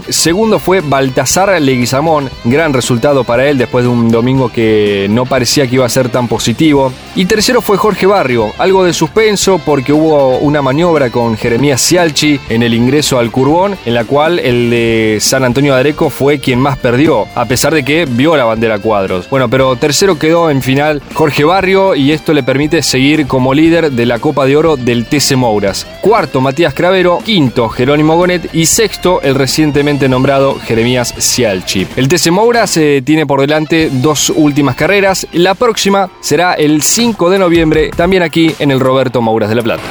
segundo 0.09 0.59
fue 0.59 0.79
Baltasar 0.81 1.61
Leguizamón, 1.61 2.29
gran 2.45 2.71
resultado 2.73 3.23
para 3.25 3.47
él 3.49 3.57
después 3.57 3.83
de 3.83 3.89
un 3.89 4.09
domingo 4.09 4.49
que 4.49 5.07
no 5.09 5.25
parecía 5.25 5.67
que 5.67 5.75
iba 5.75 5.85
a 5.85 5.89
ser 5.89 6.09
tan 6.09 6.27
positivo. 6.27 6.93
Y 7.15 7.25
tercero 7.25 7.61
fue 7.61 7.75
Jorge 7.75 8.05
Barrio, 8.05 8.53
algo 8.57 8.85
de 8.85 8.93
suspenso 8.93 9.59
porque 9.65 9.91
hubo 9.91 10.37
una 10.37 10.61
maniobra 10.61 11.09
con 11.09 11.35
Jeremías 11.35 11.81
Cialchi 11.81 12.39
en 12.47 12.63
el 12.63 12.73
ingreso 12.73 13.19
al 13.19 13.31
Curbón, 13.31 13.75
en 13.85 13.95
la 13.95 14.05
cual 14.05 14.39
el 14.39 14.69
de 14.69 15.17
San 15.19 15.43
Antonio 15.43 15.75
Areco 15.75 16.09
fue 16.09 16.39
quien 16.39 16.59
más 16.59 16.77
perdió, 16.77 17.25
a 17.35 17.45
pesar 17.45 17.73
de 17.73 17.83
que 17.83 18.05
vio 18.05 18.37
la 18.37 18.45
bandera 18.45 18.79
cuadros. 18.79 19.29
Bueno, 19.29 19.49
pero 19.49 19.75
tercero 19.75 20.17
quedó 20.17 20.49
en 20.49 20.61
final 20.61 21.01
Jorge 21.13 21.43
Barrio 21.43 21.95
y 21.95 22.13
esto 22.13 22.33
le 22.33 22.43
permite 22.43 22.81
seguir 22.81 23.27
como 23.27 23.53
líder 23.53 23.91
de 23.91 24.05
la 24.05 24.19
Copa 24.19 24.45
de 24.45 24.55
Oro 24.55 24.77
del 24.77 25.05
TC 25.05 25.35
Mouras. 25.35 25.85
Cuarto, 26.01 26.39
Matías 26.39 26.73
Cravero. 26.73 27.19
Quinto, 27.23 27.67
Jerónimo 27.69 28.15
Gonet. 28.15 28.49
Y 28.53 28.65
sexto, 28.65 29.21
el 29.21 29.35
recientemente 29.39 30.07
nombrado 30.07 30.59
Jeremías 30.59 31.15
Cialchi. 31.17 31.87
El 31.95 32.07
TC 32.07 32.29
Mouras 32.29 32.77
eh, 32.77 33.01
tiene 33.03 33.25
por 33.25 33.41
delante 33.41 33.89
dos 33.91 34.29
últimas 34.29 34.75
carreras. 34.75 35.25
La 35.31 35.55
próxima 35.55 36.11
será 36.19 36.53
el 36.53 36.83
5 36.83 37.29
de 37.31 37.39
noviembre, 37.39 37.89
también 37.89 38.21
aquí 38.21 38.53
en 38.59 38.69
el 38.69 38.79
Roberto 38.79 39.21
Mouras 39.21 39.49
de 39.49 39.55
la 39.55 39.63
Plata. 39.63 39.83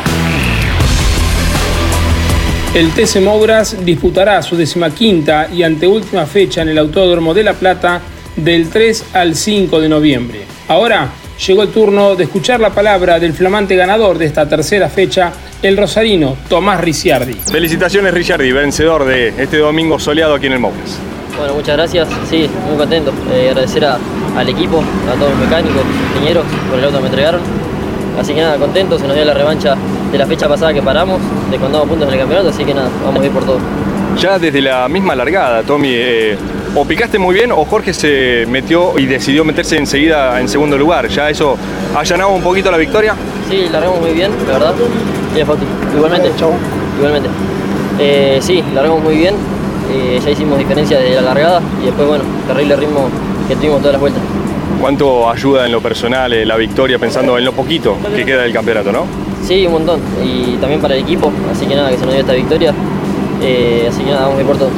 El 2.74 2.92
TC 2.92 3.20
Mouras 3.22 3.84
disputará 3.84 4.42
su 4.42 4.54
decimaquinta 4.54 5.48
y 5.52 5.62
anteúltima 5.62 6.26
fecha 6.26 6.62
en 6.62 6.68
el 6.68 6.78
Autódromo 6.78 7.32
de 7.34 7.42
La 7.42 7.54
Plata 7.54 8.02
del 8.37 8.68
3 8.68 9.06
al 9.14 9.34
5 9.34 9.80
de 9.80 9.88
noviembre. 9.88 10.40
Ahora 10.68 11.08
llegó 11.46 11.62
el 11.62 11.68
turno 11.70 12.14
de 12.16 12.24
escuchar 12.24 12.61
la 12.61 12.70
palabra 12.70 13.18
del 13.18 13.33
flamante 13.33 13.77
ganador 13.77 14.18
de 14.18 14.27
esta 14.27 14.48
tercera 14.48 14.88
fecha, 14.88 15.33
el 15.62 15.77
rosarino 15.77 16.37
Tomás 16.48 16.81
Ricciardi. 16.81 17.35
Felicitaciones 17.35 18.12
Ricciardi, 18.12 18.51
vencedor 18.53 19.05
de 19.05 19.29
este 19.38 19.59
domingo 19.59 19.98
soleado 19.98 20.35
aquí 20.35 20.46
en 20.46 20.53
el 20.55 20.59
Mouras. 20.61 20.98
Bueno, 21.38 21.55
muchas 21.55 21.77
gracias. 21.77 22.09
Sí, 22.29 22.48
muy 22.68 22.77
contento. 22.77 23.12
Eh, 23.33 23.48
agradecer 23.51 23.85
a- 23.85 23.98
al 24.37 24.48
equipo, 24.48 24.83
a 25.09 25.14
todos 25.14 25.31
los 25.31 25.38
mecánicos, 25.38 25.83
ingenieros 26.14 26.44
por 26.68 26.79
el 26.79 26.85
auto 26.87 26.96
que 26.96 27.03
me 27.03 27.09
entregaron. 27.09 27.40
Así 28.20 28.35
que 28.35 28.40
nada, 28.40 28.57
contento. 28.57 28.98
Se 28.98 29.07
nos 29.07 29.14
dio 29.14 29.24
la 29.24 29.35
revancha 29.35 29.77
de 30.11 30.18
la 30.18 30.27
fecha 30.27 30.48
pasada 30.48 30.74
que 30.74 30.83
paramos, 30.83 31.20
de 31.51 31.57
contamos 31.59 31.88
puntos 31.88 32.09
en 32.09 32.14
el 32.14 32.20
campeonato. 32.20 32.48
Así 32.48 32.64
que 32.64 32.74
nada, 32.74 32.88
vamos 33.05 33.22
a 33.22 33.27
ir 33.27 33.31
por 33.31 33.44
todo. 33.44 33.59
Ya 34.20 34.37
desde 34.40 34.61
la 34.61 34.88
misma 34.88 35.14
largada, 35.14 35.62
Tommy, 35.62 35.90
eh, 35.92 36.37
o 36.80 36.84
picaste 36.84 37.18
muy 37.18 37.34
bien 37.34 37.50
o 37.50 37.64
Jorge 37.64 37.92
se 37.92 38.46
metió 38.48 38.96
y 38.98 39.06
decidió 39.06 39.44
meterse 39.44 39.76
enseguida 39.76 40.40
en 40.40 40.48
segundo 40.48 40.78
lugar. 40.78 41.08
¿Ya 41.08 41.28
eso 41.28 41.56
allanaba 41.96 42.30
un 42.30 42.42
poquito 42.42 42.70
la 42.70 42.76
victoria? 42.76 43.16
Sí, 43.50 43.66
largamos 43.72 44.00
muy 44.00 44.12
bien, 44.12 44.30
la 44.46 44.52
verdad. 44.58 44.74
Igualmente, 45.96 46.30
chau. 46.36 46.52
Igualmente. 46.96 47.28
Eh, 47.98 48.38
sí, 48.40 48.62
largamos 48.74 49.02
muy 49.02 49.16
bien. 49.16 49.34
Eh, 49.90 50.20
ya 50.24 50.30
hicimos 50.30 50.58
diferencia 50.58 50.98
de 51.00 51.16
la 51.16 51.22
largada 51.22 51.60
y 51.82 51.86
después, 51.86 52.06
bueno, 52.06 52.24
terrible 52.46 52.76
ritmo 52.76 53.08
que 53.48 53.56
tuvimos 53.56 53.78
todas 53.78 53.94
las 53.94 54.00
vueltas. 54.00 54.22
¿Cuánto 54.80 55.28
ayuda 55.28 55.66
en 55.66 55.72
lo 55.72 55.80
personal 55.80 56.32
eh, 56.32 56.46
la 56.46 56.56
victoria 56.56 56.98
pensando 56.98 57.36
en 57.38 57.44
lo 57.44 57.52
poquito 57.52 57.96
que 58.14 58.24
queda 58.24 58.42
del 58.42 58.52
campeonato, 58.52 58.92
no? 58.92 59.04
Sí, 59.44 59.66
un 59.66 59.72
montón. 59.72 60.00
Y 60.22 60.56
también 60.58 60.80
para 60.80 60.94
el 60.94 61.02
equipo. 61.02 61.32
Así 61.50 61.66
que 61.66 61.74
nada, 61.74 61.90
que 61.90 61.96
se 61.96 62.04
nos 62.04 62.12
dio 62.12 62.20
esta 62.20 62.34
victoria. 62.34 62.72
Eh, 63.42 63.86
así 63.88 64.02
que 64.02 64.10
nada, 64.10 64.22
vamos 64.22 64.38
a 64.38 64.40
ir 64.42 64.46
por 64.46 64.58
todo. 64.58 64.70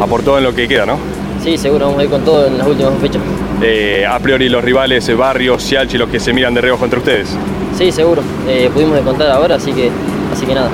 Aportó 0.00 0.38
en 0.38 0.44
lo 0.44 0.54
que 0.54 0.66
queda, 0.66 0.86
¿no? 0.86 0.96
Sí, 1.42 1.58
seguro, 1.58 1.86
vamos 1.86 2.00
a 2.00 2.04
ir 2.04 2.10
con 2.10 2.24
todo 2.24 2.46
en 2.46 2.56
las 2.56 2.66
últimas 2.66 2.94
fechas. 3.00 3.20
Eh, 3.60 4.06
a 4.08 4.18
priori 4.20 4.48
los 4.48 4.62
rivales, 4.62 5.08
eh, 5.08 5.14
Barrios, 5.14 5.62
Cialchi, 5.66 5.98
los 5.98 6.08
que 6.08 6.20
se 6.20 6.32
miran 6.32 6.54
de 6.54 6.60
reojo 6.60 6.80
contra 6.80 7.00
ustedes. 7.00 7.36
Sí, 7.76 7.90
seguro. 7.90 8.22
Eh, 8.46 8.70
pudimos 8.72 8.94
descontar 8.94 9.28
ahora, 9.30 9.56
así 9.56 9.72
que, 9.72 9.90
así 10.32 10.46
que 10.46 10.54
nada. 10.54 10.70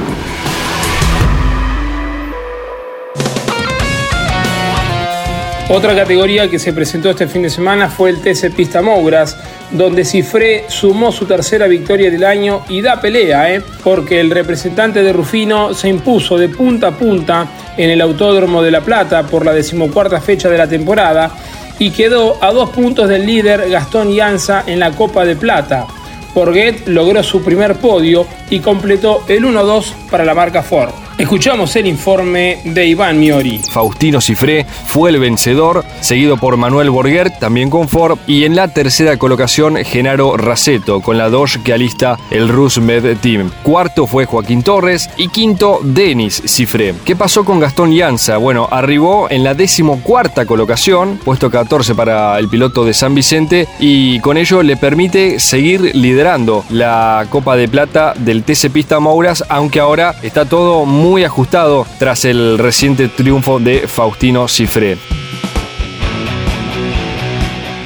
Otra 5.70 5.94
categoría 5.94 6.48
que 6.48 6.58
se 6.58 6.72
presentó 6.72 7.10
este 7.10 7.26
fin 7.26 7.42
de 7.42 7.50
semana 7.50 7.90
fue 7.90 8.08
el 8.08 8.22
TC 8.22 8.54
Pista 8.56 8.80
Mouras, 8.80 9.36
donde 9.70 10.02
Cifré 10.02 10.64
sumó 10.68 11.12
su 11.12 11.26
tercera 11.26 11.66
victoria 11.66 12.10
del 12.10 12.24
año 12.24 12.62
y 12.70 12.80
da 12.80 13.02
pelea, 13.02 13.52
¿eh? 13.52 13.62
porque 13.84 14.18
el 14.18 14.30
representante 14.30 15.02
de 15.02 15.12
Rufino 15.12 15.74
se 15.74 15.90
impuso 15.90 16.38
de 16.38 16.48
punta 16.48 16.88
a 16.88 16.96
punta 16.96 17.46
en 17.76 17.90
el 17.90 18.00
Autódromo 18.00 18.62
de 18.62 18.70
La 18.70 18.80
Plata 18.80 19.24
por 19.24 19.44
la 19.44 19.52
decimocuarta 19.52 20.22
fecha 20.22 20.48
de 20.48 20.56
la 20.56 20.66
temporada 20.66 21.32
y 21.78 21.90
quedó 21.90 22.42
a 22.42 22.50
dos 22.50 22.70
puntos 22.70 23.06
del 23.06 23.26
líder 23.26 23.68
Gastón 23.68 24.14
Llanza 24.14 24.64
en 24.66 24.80
la 24.80 24.92
Copa 24.92 25.26
de 25.26 25.36
Plata. 25.36 25.86
Borghet 26.34 26.88
logró 26.88 27.22
su 27.22 27.42
primer 27.44 27.74
podio 27.74 28.26
y 28.48 28.60
completó 28.60 29.22
el 29.28 29.44
1-2 29.44 29.92
para 30.10 30.24
la 30.24 30.34
marca 30.34 30.62
Ford. 30.62 31.07
Escuchamos 31.18 31.74
el 31.74 31.88
informe 31.88 32.60
de 32.62 32.86
Iván 32.86 33.18
Miori. 33.18 33.58
Faustino 33.58 34.20
Cifré 34.20 34.64
fue 34.64 35.10
el 35.10 35.18
vencedor, 35.18 35.84
seguido 36.00 36.36
por 36.36 36.56
Manuel 36.56 36.90
Borguer, 36.90 37.36
también 37.40 37.70
con 37.70 37.88
Ford, 37.88 38.20
y 38.28 38.44
en 38.44 38.54
la 38.54 38.68
tercera 38.68 39.16
colocación 39.16 39.84
Genaro 39.84 40.36
Raceto, 40.36 41.00
con 41.00 41.18
la 41.18 41.28
Dodge 41.28 41.60
que 41.64 41.72
alista 41.72 42.16
el 42.30 42.48
Rusmed 42.48 43.16
Team. 43.18 43.50
Cuarto 43.64 44.06
fue 44.06 44.26
Joaquín 44.26 44.62
Torres 44.62 45.10
y 45.16 45.26
quinto 45.26 45.80
Denis 45.82 46.40
Cifré. 46.46 46.94
¿Qué 47.04 47.16
pasó 47.16 47.44
con 47.44 47.58
Gastón 47.58 47.90
Llanza? 47.90 48.36
Bueno, 48.36 48.68
arribó 48.70 49.26
en 49.28 49.42
la 49.42 49.54
decimocuarta 49.54 50.46
colocación, 50.46 51.18
puesto 51.24 51.50
14 51.50 51.96
para 51.96 52.38
el 52.38 52.48
piloto 52.48 52.84
de 52.84 52.94
San 52.94 53.16
Vicente, 53.16 53.66
y 53.80 54.20
con 54.20 54.36
ello 54.36 54.62
le 54.62 54.76
permite 54.76 55.40
seguir 55.40 55.96
liderando 55.96 56.64
la 56.70 57.26
Copa 57.28 57.56
de 57.56 57.66
Plata 57.66 58.14
del 58.16 58.44
TC 58.44 58.70
Pista 58.70 59.00
Mouras, 59.00 59.42
aunque 59.48 59.80
ahora 59.80 60.14
está 60.22 60.44
todo 60.44 60.84
muy 60.84 61.07
muy 61.08 61.24
ajustado 61.24 61.86
tras 61.98 62.24
el 62.24 62.58
reciente 62.58 63.08
triunfo 63.08 63.58
de 63.58 63.88
Faustino 63.88 64.46
Cifré. 64.46 64.98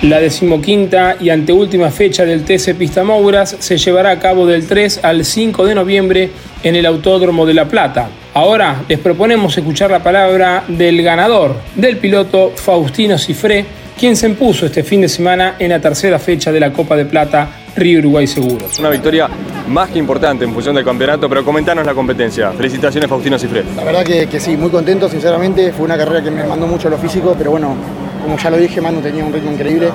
La 0.03 0.19
decimoquinta 0.19 1.17
y 1.21 1.31
anteúltima 1.31 1.91
fecha 1.93 2.25
del 2.25 2.45
TC 2.45 2.75
Pista 2.75 3.05
Mouras 3.05 3.57
se 3.61 3.79
llevará 3.79 4.11
a 4.11 4.19
cabo 4.19 4.47
del 4.47 4.67
3 4.67 5.05
al 5.05 5.25
5 5.25 5.65
de 5.65 5.75
noviembre 5.77 6.31
en 6.65 6.75
el 6.75 6.85
Autódromo 6.85 7.47
de 7.47 7.55
La 7.55 7.67
Plata. 7.67 8.09
Ahora 8.35 8.83
les 8.89 8.99
proponemos 8.99 9.57
escuchar 9.57 9.93
la 9.93 10.03
palabra 10.03 10.65
del 10.67 11.01
ganador, 11.03 11.55
del 11.77 11.99
piloto 11.99 12.53
Faustino 12.57 13.17
Cifré, 13.17 13.65
quien 13.97 14.17
se 14.17 14.27
impuso 14.27 14.67
este 14.67 14.83
fin 14.83 15.03
de 15.03 15.09
semana 15.09 15.55
en 15.61 15.71
la 15.71 15.81
tercera 15.81 16.19
fecha 16.19 16.51
de 16.51 16.59
la 16.59 16.73
Copa 16.73 16.97
de 16.97 17.05
Plata 17.05 17.49
Río 17.77 18.01
Uruguay 18.01 18.27
Seguros. 18.27 18.81
Una 18.81 18.91
victoria 18.91 19.29
más 19.69 19.91
que 19.91 19.99
importante 19.99 20.45
en 20.45 20.53
función 20.53 20.75
del 20.75 20.85
campeonato, 20.85 21.29
pero 21.29 21.45
comentanos 21.45 21.85
la 21.87 21.95
competencia. 21.95 22.53
Felicitaciones 22.53 23.09
Faustino 23.09 23.39
Cifré. 23.39 23.65
La 23.77 23.85
verdad 23.85 24.05
que, 24.05 24.27
que 24.27 24.41
sí, 24.41 24.57
muy 24.57 24.71
contento, 24.71 25.09
sinceramente. 25.09 25.73
Fue 25.73 25.85
una 25.85 25.97
carrera 25.97 26.23
que 26.23 26.31
me 26.31 26.45
mandó 26.45 26.67
mucho 26.67 26.89
lo 26.89 26.99
físico, 26.99 27.35
pero 27.37 27.51
bueno, 27.51 27.75
como 28.23 28.39
ya 28.39 28.51
lo 28.51 28.57
dije, 28.57 28.81
Manu 28.81 29.01
tenía 29.01 29.25
un 29.25 29.33
ritmo 29.33 29.53
increíble. 29.53 29.91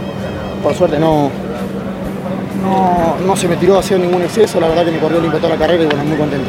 Por 0.62 0.73
suerte 0.73 0.99
no, 0.99 1.30
no, 2.62 3.15
no 3.25 3.36
se 3.36 3.47
me 3.47 3.56
tiró 3.58 3.77
hacia 3.77 3.97
ningún 3.97 4.21
exceso, 4.21 4.60
la 4.60 4.67
verdad 4.67 4.86
que 4.86 4.91
me 4.91 4.99
corrió 4.99 5.21
limpio 5.21 5.39
toda 5.39 5.53
la 5.53 5.60
carrera 5.60 5.84
y 5.84 5.86
bueno, 5.86 6.03
muy 6.03 6.17
contento. 6.17 6.47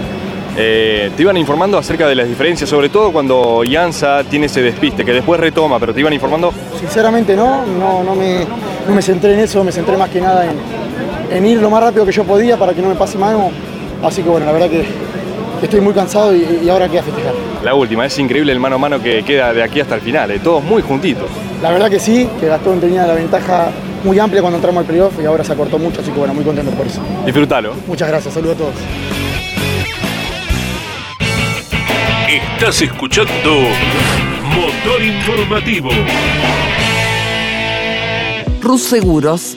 Eh, 0.57 1.13
te 1.17 1.23
iban 1.23 1.37
informando 1.37 1.79
acerca 1.79 2.09
de 2.09 2.17
las 2.17 2.27
diferencias, 2.27 2.69
sobre 2.69 2.89
todo 2.89 3.13
cuando 3.13 3.63
Ianza 3.63 4.25
tiene 4.25 4.47
ese 4.47 4.61
despiste, 4.61 5.05
que 5.05 5.13
después 5.13 5.39
retoma, 5.39 5.79
pero 5.79 5.95
te 5.95 6.01
iban 6.01 6.13
informando. 6.13 6.53
Sinceramente 6.81 7.37
no, 7.37 7.65
no, 7.65 8.03
no, 8.03 8.17
me, 8.17 8.45
no 8.87 8.95
me 8.95 9.03
centré 9.03 9.35
en 9.35 9.41
eso, 9.41 9.63
me 9.63 9.71
centré 9.71 9.97
más 9.97 10.11
que 10.11 10.21
nada 10.21 10.45
en, 10.47 10.88
en 11.31 11.47
ir 11.47 11.61
lo 11.61 11.71
más 11.71 11.83
rápido 11.83 12.05
que 12.07 12.13
yo 12.13 12.25
podía 12.25 12.57
para 12.57 12.75
que 12.75 12.83
no 12.83 12.89
me 12.89 12.95
pase 12.95 13.19
mano. 13.19 13.51
Así 14.03 14.23
que 14.23 14.29
bueno, 14.29 14.47
la 14.47 14.53
verdad 14.53 14.69
que, 14.71 14.83
que 15.59 15.65
estoy 15.65 15.81
muy 15.81 15.93
cansado 15.93 16.35
y, 16.35 16.61
y 16.65 16.69
ahora 16.69 16.89
queda 16.89 17.03
festejar. 17.03 17.35
La 17.65 17.75
última, 17.75 18.07
es 18.07 18.19
increíble 18.19 18.53
el 18.53 18.61
mano 18.61 18.77
a 18.77 18.79
mano 18.79 19.03
que 19.03 19.25
queda 19.25 19.53
de 19.53 19.63
aquí 19.63 19.81
hasta 19.81 19.97
el 19.97 20.01
final, 20.01 20.31
eh, 20.31 20.39
todos 20.39 20.63
muy 20.63 20.83
juntitos. 20.83 21.29
La 21.63 21.71
verdad 21.71 21.91
que 21.91 21.99
sí, 21.99 22.29
que 22.39 22.47
Gastón 22.47 22.81
tenía 22.81 23.07
la 23.07 23.15
ventaja 23.15 23.71
muy 24.05 24.19
amplia 24.19 24.41
cuando 24.41 24.59
entramos 24.59 24.81
al 24.83 24.87
playoff 24.87 25.13
y 25.21 25.25
ahora 25.25 25.43
se 25.43 25.53
acortó 25.53 25.79
mucho, 25.79 26.01
así 26.01 26.11
que 26.13 26.19
bueno, 26.19 26.33
muy 26.35 26.45
contento 26.45 26.71
por 26.73 26.87
eso. 26.87 27.01
Disfrútalo. 27.25 27.75
Muchas 27.87 28.09
gracias, 28.09 28.35
saludos 28.35 28.57
a 28.57 28.59
todos. 28.59 28.75
Estás 32.29 32.83
escuchando 32.83 33.51
Motor 34.55 35.03
Informativo. 35.03 35.91
Rus 38.61 38.83
Seguros 38.83 39.57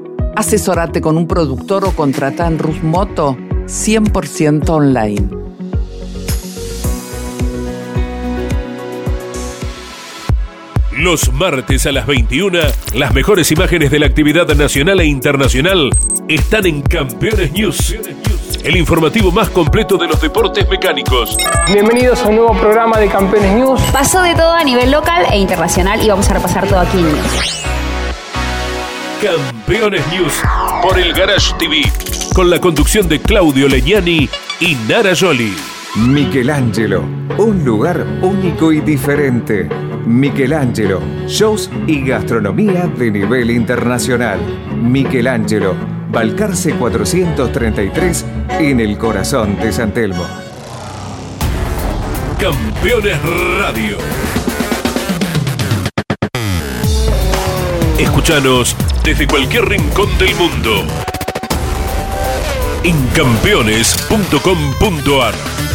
Asesorate 0.35 1.01
con 1.01 1.17
un 1.17 1.27
productor 1.27 1.85
o 1.85 1.91
contrata 1.91 2.47
en 2.47 2.57
Rus 2.57 2.81
Moto 2.83 3.37
100% 3.65 4.69
online. 4.69 5.41
Los 10.97 11.33
martes 11.33 11.85
a 11.85 11.91
las 11.91 12.05
21, 12.05 12.59
las 12.93 13.13
mejores 13.13 13.51
imágenes 13.51 13.91
de 13.91 13.99
la 13.99 14.05
actividad 14.05 14.47
nacional 14.55 14.99
e 14.99 15.05
internacional 15.05 15.89
están 16.27 16.65
en 16.65 16.81
Campeones 16.81 17.51
News, 17.51 17.95
el 18.63 18.75
informativo 18.75 19.31
más 19.31 19.49
completo 19.49 19.97
de 19.97 20.07
los 20.07 20.21
deportes 20.21 20.69
mecánicos. 20.69 21.37
Bienvenidos 21.65 22.21
a 22.21 22.27
un 22.27 22.35
nuevo 22.35 22.53
programa 22.53 22.99
de 22.99 23.07
Campeones 23.07 23.55
News. 23.55 23.81
Pasó 23.91 24.21
de 24.21 24.35
todo 24.35 24.53
a 24.53 24.63
nivel 24.63 24.91
local 24.91 25.25
e 25.31 25.39
internacional 25.39 26.01
y 26.03 26.09
vamos 26.09 26.29
a 26.29 26.33
repasar 26.35 26.67
todo 26.67 26.79
aquí 26.79 26.99
en 26.99 27.05
News. 27.05 27.60
Campeones 29.21 30.01
News 30.07 30.33
por 30.81 30.97
el 30.97 31.13
Garage 31.13 31.53
TV, 31.59 31.83
con 32.33 32.49
la 32.49 32.59
conducción 32.59 33.07
de 33.07 33.19
Claudio 33.19 33.67
Legnani 33.67 34.27
y 34.59 34.75
Nara 34.89 35.13
Joli. 35.15 35.53
Michelangelo, 35.95 37.03
un 37.37 37.63
lugar 37.63 38.03
único 38.23 38.71
y 38.71 38.79
diferente. 38.81 39.69
Michelangelo, 40.07 41.01
shows 41.27 41.69
y 41.85 42.03
gastronomía 42.03 42.87
de 42.87 43.11
nivel 43.11 43.51
internacional. 43.51 44.39
Michelangelo, 44.75 45.75
Balcarce 46.09 46.73
433 46.73 48.25
en 48.59 48.79
el 48.79 48.97
corazón 48.97 49.55
de 49.59 49.71
San 49.71 49.93
Telmo. 49.93 50.25
Campeones 52.39 53.19
Radio. 53.59 53.97
Escúchanos 57.99 58.75
desde 59.03 59.27
cualquier 59.27 59.67
rincón 59.67 60.17
del 60.17 60.33
mundo. 60.35 60.85
En 62.83 63.07
campeones.com.ar 63.07 65.70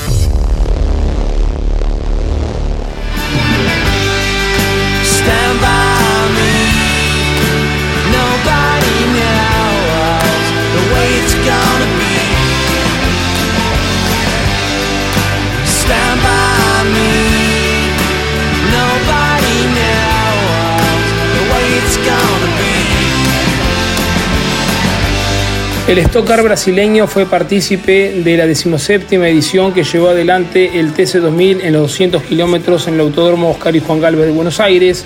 El 25.88 25.99
Stock 25.99 26.27
brasileño 26.42 27.07
fue 27.07 27.27
partícipe 27.27 28.20
de 28.25 28.37
la 28.37 28.44
decimoséptima 28.44 29.29
edición 29.29 29.72
que 29.72 29.85
llevó 29.85 30.09
adelante 30.09 30.81
el 30.81 30.92
TC2000 30.92 31.61
en 31.62 31.75
los 31.75 31.83
200 31.83 32.25
kilómetros 32.25 32.88
en 32.88 32.94
el 32.94 33.01
Autódromo 33.03 33.51
Oscar 33.51 33.77
y 33.77 33.79
Juan 33.79 34.01
Galvez 34.01 34.27
de 34.27 34.33
Buenos 34.33 34.59
Aires. 34.59 35.05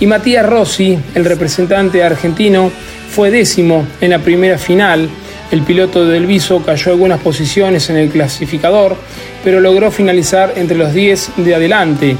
Y 0.00 0.06
Matías 0.06 0.46
Rossi, 0.46 0.98
el 1.14 1.26
representante 1.26 2.02
argentino, 2.02 2.72
fue 3.10 3.30
décimo 3.30 3.86
en 4.00 4.10
la 4.10 4.18
primera 4.18 4.56
final. 4.56 5.10
El 5.50 5.60
piloto 5.60 6.06
del 6.06 6.24
Viso 6.24 6.62
cayó 6.64 6.92
algunas 6.92 7.20
posiciones 7.20 7.90
en 7.90 7.96
el 7.98 8.08
clasificador, 8.08 8.96
pero 9.44 9.60
logró 9.60 9.90
finalizar 9.90 10.54
entre 10.56 10.78
los 10.78 10.94
10 10.94 11.32
de 11.36 11.54
adelante. 11.54 12.16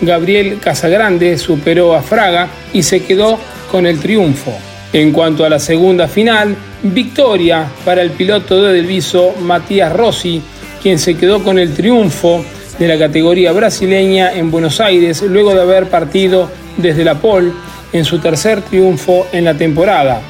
Gabriel 0.00 0.60
Casagrande 0.62 1.36
superó 1.36 1.96
a 1.96 2.02
Fraga 2.02 2.46
y 2.72 2.84
se 2.84 3.02
quedó 3.02 3.36
con 3.72 3.84
el 3.84 3.98
triunfo. 3.98 4.56
En 4.92 5.12
cuanto 5.12 5.44
a 5.44 5.50
la 5.50 5.58
segunda 5.58 6.08
final, 6.08 6.56
victoria 6.82 7.66
para 7.84 8.00
el 8.00 8.10
piloto 8.12 8.62
de 8.62 8.72
Delviso 8.72 9.34
Matías 9.42 9.92
Rossi, 9.92 10.40
quien 10.82 10.98
se 10.98 11.14
quedó 11.14 11.44
con 11.44 11.58
el 11.58 11.74
triunfo 11.74 12.42
de 12.78 12.88
la 12.88 12.98
categoría 12.98 13.52
brasileña 13.52 14.32
en 14.32 14.50
Buenos 14.50 14.80
Aires 14.80 15.20
luego 15.22 15.52
de 15.52 15.60
haber 15.60 15.90
partido 15.90 16.50
desde 16.78 17.04
la 17.04 17.16
pole 17.16 17.52
en 17.92 18.06
su 18.06 18.18
tercer 18.18 18.62
triunfo 18.62 19.26
en 19.30 19.44
la 19.44 19.54
temporada. 19.54 20.22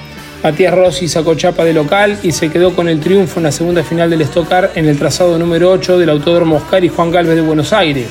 Matías 0.43 0.75
Rossi 0.75 1.07
sacó 1.07 1.37
chapa 1.37 1.65
de 1.65 1.73
local 1.73 2.19
y 2.25 2.33
se 2.33 2.49
quedó 2.49 2.75
con 2.75 2.89
el 2.89 2.99
triunfo 2.99 3.39
en 3.39 3.45
la 3.45 3.53
segunda 3.53 3.85
final 3.85 4.11
del 4.11 4.23
Stock 4.23 4.49
Car 4.49 4.73
en 4.75 4.87
el 4.87 4.99
trazado 4.99 5.39
número 5.39 5.71
8 5.71 5.99
del 5.99 6.11
Autódromo 6.11 6.57
Oscar 6.57 6.83
y 6.83 6.89
Juan 6.89 7.13
Galvez 7.13 7.37
de 7.37 7.43
Buenos 7.43 7.73
Aires. 7.73 8.09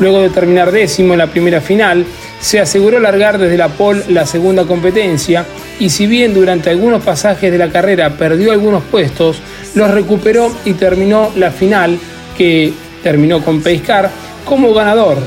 Luego 0.00 0.20
de 0.20 0.30
terminar 0.30 0.70
décimo 0.70 1.14
en 1.14 1.18
la 1.18 1.26
primera 1.28 1.60
final, 1.60 2.04
se 2.40 2.60
aseguró 2.60 3.00
largar 3.00 3.38
desde 3.38 3.56
la 3.56 3.68
pole 3.68 4.02
la 4.08 4.26
segunda 4.26 4.64
competencia 4.64 5.44
y 5.80 5.90
si 5.90 6.06
bien 6.06 6.34
durante 6.34 6.70
algunos 6.70 7.02
pasajes 7.02 7.50
de 7.52 7.58
la 7.58 7.70
carrera 7.70 8.10
perdió 8.10 8.52
algunos 8.52 8.82
puestos, 8.84 9.38
los 9.74 9.90
recuperó 9.90 10.52
y 10.64 10.74
terminó 10.74 11.30
la 11.36 11.50
final 11.50 11.98
que 12.36 12.72
terminó 13.02 13.42
con 13.42 13.62
Pacecar 13.62 14.10
como 14.44 14.72
ganador. 14.72 15.18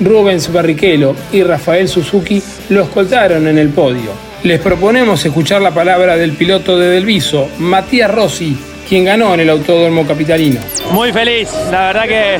Rubens 0.00 0.52
Barrichello 0.52 1.14
y 1.32 1.42
Rafael 1.42 1.88
Suzuki 1.88 2.42
lo 2.68 2.82
escoltaron 2.82 3.48
en 3.48 3.58
el 3.58 3.70
podio. 3.70 4.28
Les 4.44 4.60
proponemos 4.60 5.24
escuchar 5.24 5.60
la 5.60 5.72
palabra 5.72 6.16
del 6.16 6.32
piloto 6.32 6.78
de 6.78 6.90
Delviso, 6.90 7.48
Matías 7.58 8.08
Rossi, 8.08 8.56
quien 8.88 9.04
ganó 9.04 9.34
en 9.34 9.40
el 9.40 9.50
Autódromo 9.50 10.06
Capitalino. 10.06 10.60
Muy 10.92 11.12
feliz, 11.12 11.48
la 11.72 11.88
verdad 11.88 12.04
que 12.06 12.38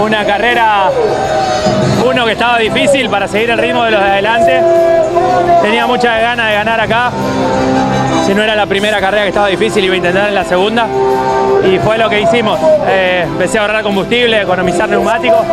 una 0.00 0.24
carrera, 0.24 0.90
uno 2.04 2.26
que 2.26 2.32
estaba 2.32 2.58
difícil 2.58 3.08
para 3.08 3.26
seguir 3.26 3.50
el 3.50 3.58
ritmo 3.58 3.84
de 3.84 3.90
los 3.90 4.00
de 4.00 4.06
adelante. 4.06 4.60
Tenía 5.62 5.86
muchas 5.86 6.20
ganas 6.20 6.48
de 6.48 6.54
ganar 6.54 6.80
acá. 6.80 7.10
Si 8.26 8.34
no 8.34 8.42
era 8.42 8.54
la 8.54 8.66
primera 8.66 9.00
carrera 9.00 9.22
que 9.22 9.28
estaba 9.28 9.48
difícil, 9.48 9.84
iba 9.84 9.94
a 9.94 9.96
intentar 9.96 10.28
en 10.28 10.34
la 10.34 10.44
segunda. 10.44 10.86
Y 11.64 11.78
fue 11.78 11.98
lo 11.98 12.08
que 12.08 12.20
hicimos. 12.20 12.58
Eh, 12.86 13.22
empecé 13.26 13.58
a 13.58 13.62
ahorrar 13.62 13.82
combustible, 13.82 14.42
economizar 14.42 14.88
neumáticos. 14.88 15.44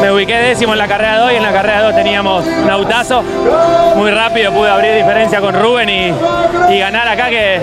Me 0.00 0.10
ubiqué 0.10 0.36
décimo 0.36 0.72
en 0.72 0.78
la 0.78 0.88
carrera 0.88 1.18
2 1.20 1.32
y 1.32 1.36
en 1.36 1.42
la 1.44 1.52
carrera 1.52 1.82
2 1.84 1.94
teníamos 1.94 2.44
un 2.44 2.68
autazo. 2.68 3.22
Muy 3.94 4.10
rápido 4.10 4.52
pude 4.52 4.68
abrir 4.68 4.96
diferencia 4.96 5.40
con 5.40 5.54
Rubén 5.54 5.88
y, 5.88 6.78
ganar 6.78 7.06
acá 7.06 7.30
que 7.30 7.60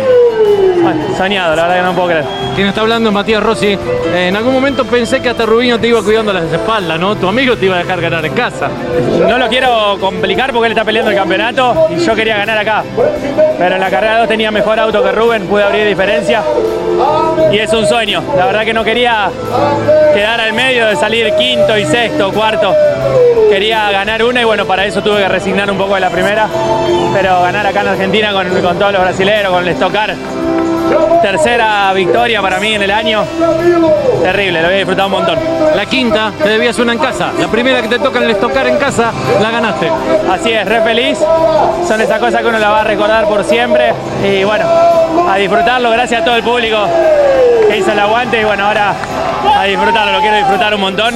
soñado, 1.18 1.56
la 1.56 1.64
verdad 1.64 1.78
que 1.78 1.84
no 1.84 1.94
puedo 1.94 2.08
creer. 2.08 2.26
Quien 2.56 2.68
está 2.68 2.80
hablando 2.80 3.10
es 3.10 3.14
Matías 3.14 3.44
Rossi. 3.44 3.68
Eh, 3.68 4.28
en 4.30 4.36
algún 4.38 4.54
momento 4.54 4.86
pensé 4.86 5.22
que 5.22 5.30
hasta 5.30 5.46
Rubinho 5.46 5.80
te 5.80 5.88
iba 5.88 6.02
cuidando 6.02 6.32
las 6.32 6.46
espaldas, 6.46 6.98
¿no? 6.98 7.18
Tu 7.18 7.28
amigo 7.28 7.58
te 7.58 7.66
iba 7.66 7.76
ganar 7.98 8.26
en 8.26 8.34
casa. 8.34 8.70
No 9.28 9.38
lo 9.38 9.48
quiero 9.48 9.98
complicar 10.00 10.52
porque 10.52 10.68
él 10.68 10.74
está 10.74 10.86
peleando 10.86 11.12
el 11.12 11.18
campeonato 11.18 11.88
y 11.90 11.98
yo 11.98 12.16
quería 12.16 12.38
ganar 12.38 12.58
acá. 12.58 12.84
Pero 13.58 13.76
en 13.76 13.82
la 13.82 13.90
carrera 13.90 14.20
2 14.20 14.28
tenía 14.28 14.52
mejor 14.52 14.80
auto 14.80 15.04
que 15.04 15.12
Rubén, 15.12 15.48
pude 15.48 15.64
abrir 15.64 15.88
diferencia. 15.88 16.44
Y 17.52 17.58
es 17.58 17.74
un 17.74 17.88
sueño. 17.88 18.22
La 18.38 18.46
verdad 18.46 18.64
que 18.64 18.74
no 18.74 18.84
quería 18.84 19.30
quedar 20.14 20.40
al 20.40 20.54
medio 20.54 20.88
de 20.88 20.96
salir 20.96 21.34
quinto 21.36 21.78
y 21.78 21.86
sexto, 21.86 22.32
cuarto. 22.32 22.74
Quería 23.50 23.90
ganar 23.92 24.24
una 24.24 24.42
y 24.42 24.46
bueno, 24.46 24.66
para 24.66 24.86
eso 24.86 25.02
tuve 25.02 25.22
que 25.22 25.30
resignar 25.30 25.72
un 25.72 25.78
poco 25.78 25.96
de 25.96 26.02
la 26.02 26.10
primera. 26.10 26.48
Pero 27.14 27.42
ganar 27.42 27.66
acá 27.66 27.82
en 27.82 27.88
Argentina 27.88 28.32
con, 28.32 28.48
con 28.62 28.78
todos 28.78 28.92
los 28.92 29.02
brasileños, 29.02 29.52
con 29.52 29.64
el 29.64 29.70
Stock 29.70 29.92
Car. 29.92 30.16
Tercera 31.22 31.92
victoria 31.94 32.42
para 32.42 32.60
mí 32.60 32.74
en 32.74 32.84
el 32.84 32.92
año. 32.92 33.24
Terrible, 34.22 34.62
lo 34.62 34.68
voy 34.68 34.76
a 34.76 34.78
disfrutar 34.78 35.06
un 35.06 35.12
montón. 35.12 35.40
La 35.76 35.86
quinta 35.86 36.32
te 36.42 36.50
debías 36.50 36.78
una 36.80 36.94
en 36.94 37.00
casa. 37.00 37.32
La 37.40 37.48
primera 37.48 37.82
que 37.82 37.88
te 37.88 38.00
toca 38.00 38.20
en 38.20 38.26
el 38.26 38.32
estocar 38.32 38.68
en 38.68 38.78
casa, 38.78 39.12
la 39.42 39.52
ganaste. 39.52 39.92
Así 40.32 40.52
es, 40.52 40.66
re 40.66 40.82
feliz. 40.82 41.20
Son 41.88 42.00
esas 42.02 42.20
cosas 42.20 42.42
que 42.42 42.48
uno 42.48 42.60
la 42.60 42.70
va 42.70 42.82
a 42.82 42.84
recordar 42.84 43.26
por 43.26 43.44
siempre. 43.44 43.94
Y 44.24 44.44
bueno, 44.44 44.66
a 45.30 45.36
disfrutarlo. 45.36 45.92
Gracias 45.92 46.22
a 46.22 46.26
todo 46.26 46.36
el 46.36 46.44
público 46.44 46.78
que 47.68 47.78
hizo 47.78 47.92
el 47.92 48.00
aguante. 48.00 48.42
Y 48.42 48.44
bueno, 48.46 48.66
ahora 48.66 48.94
a 49.58 49.64
disfrutarlo. 49.66 50.14
Lo 50.14 50.20
quiero 50.20 50.38
disfrutar 50.38 50.74
un 50.74 50.82
montón. 50.82 51.16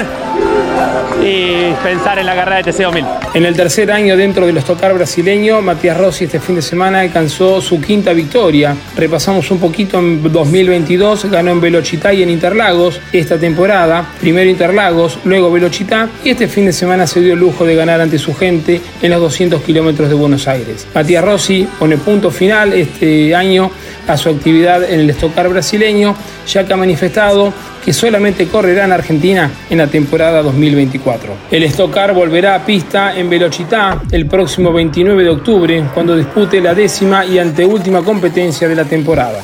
Y 1.21 1.71
pensar 1.83 2.19
en 2.19 2.25
la 2.25 2.35
carrera 2.35 2.61
de 2.61 2.71
TC2000. 2.71 3.05
En 3.33 3.45
el 3.45 3.55
tercer 3.55 3.91
año 3.91 4.17
dentro 4.17 4.45
del 4.45 4.57
Stock 4.57 4.81
brasileño, 4.93 5.61
Matías 5.61 5.97
Rossi 5.97 6.25
este 6.25 6.39
fin 6.39 6.55
de 6.55 6.61
semana 6.61 6.99
alcanzó 6.99 7.61
su 7.61 7.79
quinta 7.79 8.11
victoria. 8.11 8.75
Repasamos 8.97 9.49
un 9.51 9.59
poquito 9.59 9.99
en 9.99 10.21
2022, 10.21 11.25
ganó 11.25 11.51
en 11.51 11.61
Velocità 11.61 12.13
y 12.13 12.23
en 12.23 12.29
Interlagos 12.29 12.99
esta 13.13 13.37
temporada. 13.37 14.05
Primero 14.19 14.49
Interlagos, 14.49 15.19
luego 15.23 15.51
Velocità 15.51 16.09
y 16.23 16.31
este 16.31 16.47
fin 16.47 16.65
de 16.65 16.73
semana 16.73 17.07
se 17.07 17.21
dio 17.21 17.33
el 17.33 17.39
lujo 17.39 17.65
de 17.65 17.75
ganar 17.75 18.01
ante 18.01 18.19
su 18.19 18.33
gente 18.35 18.81
en 19.01 19.11
los 19.11 19.21
200 19.21 19.61
kilómetros 19.61 20.09
de 20.09 20.15
Buenos 20.15 20.47
Aires. 20.47 20.85
Matías 20.93 21.23
Rossi 21.23 21.67
pone 21.79 21.97
punto 21.97 22.31
final 22.31 22.73
este 22.73 23.33
año 23.33 23.71
a 24.07 24.17
su 24.17 24.29
actividad 24.29 24.83
en 24.83 24.99
el 24.99 25.09
Stock 25.11 25.33
brasileño, 25.33 26.15
ya 26.47 26.65
que 26.65 26.73
ha 26.73 26.77
manifestado 26.77 27.53
que 27.83 27.93
solamente 27.93 28.47
correrá 28.47 28.85
en 28.85 28.91
Argentina 28.91 29.51
en 29.69 29.77
la 29.77 29.87
temporada 29.87 30.41
2024. 30.41 31.33
El 31.51 31.63
Stock 31.63 31.93
volverá 32.13 32.55
a 32.55 32.65
pista 32.65 33.15
en 33.15 33.29
Velocità 33.29 34.01
el 34.11 34.25
próximo 34.25 34.71
29 34.71 35.23
de 35.23 35.29
octubre, 35.29 35.83
cuando 35.93 36.15
dispute 36.15 36.61
la 36.61 36.73
décima 36.73 37.25
y 37.25 37.39
anteúltima 37.39 38.01
competencia 38.01 38.67
de 38.67 38.75
la 38.75 38.85
temporada. 38.85 39.43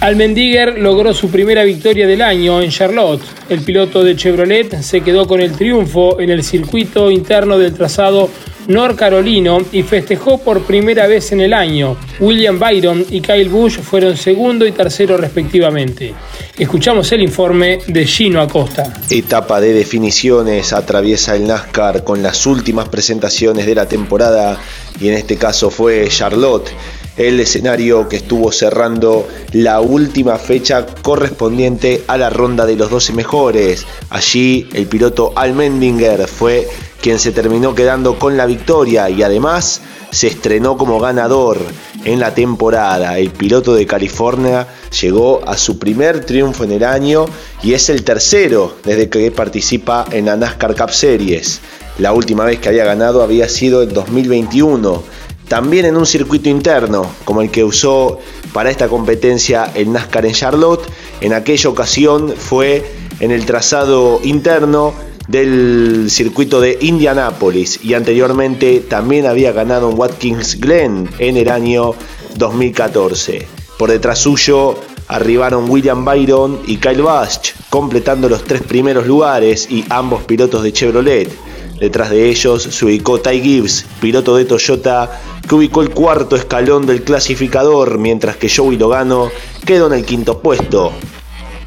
Almendiger 0.00 0.78
logró 0.78 1.12
su 1.12 1.28
primera 1.28 1.64
victoria 1.64 2.06
del 2.06 2.22
año 2.22 2.62
en 2.62 2.70
Charlotte. 2.70 3.22
El 3.48 3.62
piloto 3.62 4.04
de 4.04 4.14
Chevrolet 4.14 4.80
se 4.80 5.00
quedó 5.00 5.26
con 5.26 5.40
el 5.40 5.52
triunfo 5.52 6.20
en 6.20 6.30
el 6.30 6.44
circuito 6.44 7.10
interno 7.10 7.58
del 7.58 7.74
trazado 7.74 8.30
norcarolino 8.68 9.58
y 9.72 9.82
festejó 9.82 10.38
por 10.38 10.62
primera 10.62 11.08
vez 11.08 11.32
en 11.32 11.40
el 11.40 11.52
año. 11.52 11.96
William 12.20 12.60
Byron 12.60 13.04
y 13.10 13.20
Kyle 13.20 13.48
Busch 13.48 13.80
fueron 13.80 14.16
segundo 14.16 14.66
y 14.66 14.72
tercero 14.72 15.16
respectivamente. 15.16 16.14
Escuchamos 16.56 17.10
el 17.10 17.22
informe 17.22 17.80
de 17.88 18.06
Gino 18.06 18.40
Acosta. 18.40 19.00
Etapa 19.10 19.60
de 19.60 19.72
definiciones 19.72 20.72
atraviesa 20.72 21.34
el 21.34 21.46
NASCAR 21.46 22.04
con 22.04 22.22
las 22.22 22.46
últimas 22.46 22.88
presentaciones 22.88 23.66
de 23.66 23.74
la 23.74 23.88
temporada 23.88 24.60
y 25.00 25.08
en 25.08 25.14
este 25.14 25.36
caso 25.36 25.70
fue 25.70 26.06
Charlotte 26.08 26.70
el 27.18 27.40
escenario 27.40 28.08
que 28.08 28.16
estuvo 28.16 28.52
cerrando 28.52 29.26
la 29.52 29.80
última 29.80 30.38
fecha 30.38 30.86
correspondiente 31.02 32.04
a 32.06 32.16
la 32.16 32.30
ronda 32.30 32.64
de 32.64 32.76
los 32.76 32.90
12 32.90 33.12
mejores. 33.12 33.84
Allí 34.08 34.68
el 34.72 34.86
piloto 34.86 35.32
Al 35.36 35.52
Mendinger 35.54 36.26
fue 36.28 36.68
quien 37.02 37.18
se 37.18 37.32
terminó 37.32 37.74
quedando 37.74 38.18
con 38.18 38.36
la 38.36 38.46
victoria 38.46 39.10
y 39.10 39.22
además 39.22 39.82
se 40.10 40.28
estrenó 40.28 40.78
como 40.78 41.00
ganador 41.00 41.58
en 42.04 42.20
la 42.20 42.34
temporada. 42.34 43.18
El 43.18 43.30
piloto 43.30 43.74
de 43.74 43.86
California 43.86 44.66
llegó 45.00 45.42
a 45.46 45.56
su 45.56 45.78
primer 45.78 46.24
triunfo 46.24 46.64
en 46.64 46.72
el 46.72 46.84
año 46.84 47.26
y 47.62 47.74
es 47.74 47.90
el 47.90 48.04
tercero 48.04 48.76
desde 48.84 49.08
que 49.08 49.30
participa 49.30 50.06
en 50.10 50.26
la 50.26 50.36
NASCAR 50.36 50.76
Cup 50.76 50.90
Series. 50.90 51.60
La 51.98 52.12
última 52.12 52.44
vez 52.44 52.60
que 52.60 52.68
había 52.68 52.84
ganado 52.84 53.22
había 53.22 53.48
sido 53.48 53.82
en 53.82 53.92
2021 53.92 55.02
también 55.48 55.86
en 55.86 55.96
un 55.96 56.06
circuito 56.06 56.48
interno, 56.48 57.10
como 57.24 57.42
el 57.42 57.50
que 57.50 57.64
usó 57.64 58.18
para 58.52 58.70
esta 58.70 58.88
competencia 58.88 59.70
el 59.74 59.92
NASCAR 59.92 60.26
en 60.26 60.32
Charlotte. 60.32 60.86
En 61.20 61.32
aquella 61.32 61.70
ocasión 61.70 62.34
fue 62.36 62.84
en 63.20 63.30
el 63.30 63.46
trazado 63.46 64.20
interno 64.22 64.92
del 65.26 66.06
circuito 66.10 66.60
de 66.60 66.78
Indianápolis 66.80 67.80
y 67.84 67.94
anteriormente 67.94 68.80
también 68.80 69.26
había 69.26 69.52
ganado 69.52 69.90
en 69.90 69.98
Watkins 69.98 70.58
Glen 70.60 71.08
en 71.18 71.36
el 71.36 71.50
año 71.50 71.94
2014. 72.36 73.46
Por 73.78 73.90
detrás 73.90 74.18
suyo 74.20 74.76
arribaron 75.06 75.68
William 75.70 76.04
Byron 76.04 76.60
y 76.66 76.76
Kyle 76.76 77.02
Busch, 77.02 77.54
completando 77.70 78.28
los 78.28 78.44
tres 78.44 78.62
primeros 78.62 79.06
lugares 79.06 79.70
y 79.70 79.84
ambos 79.88 80.22
pilotos 80.24 80.62
de 80.62 80.72
Chevrolet. 80.72 81.47
Detrás 81.80 82.10
de 82.10 82.28
ellos 82.28 82.62
se 82.62 82.84
ubicó 82.84 83.20
Ty 83.20 83.40
Gibbs, 83.40 83.86
piloto 84.00 84.36
de 84.36 84.44
Toyota, 84.44 85.20
que 85.48 85.54
ubicó 85.54 85.82
el 85.82 85.90
cuarto 85.90 86.34
escalón 86.34 86.86
del 86.86 87.02
clasificador, 87.02 87.98
mientras 87.98 88.36
que 88.36 88.48
Joey 88.48 88.76
Logano 88.76 89.30
quedó 89.64 89.86
en 89.86 89.92
el 89.92 90.04
quinto 90.04 90.40
puesto. 90.40 90.92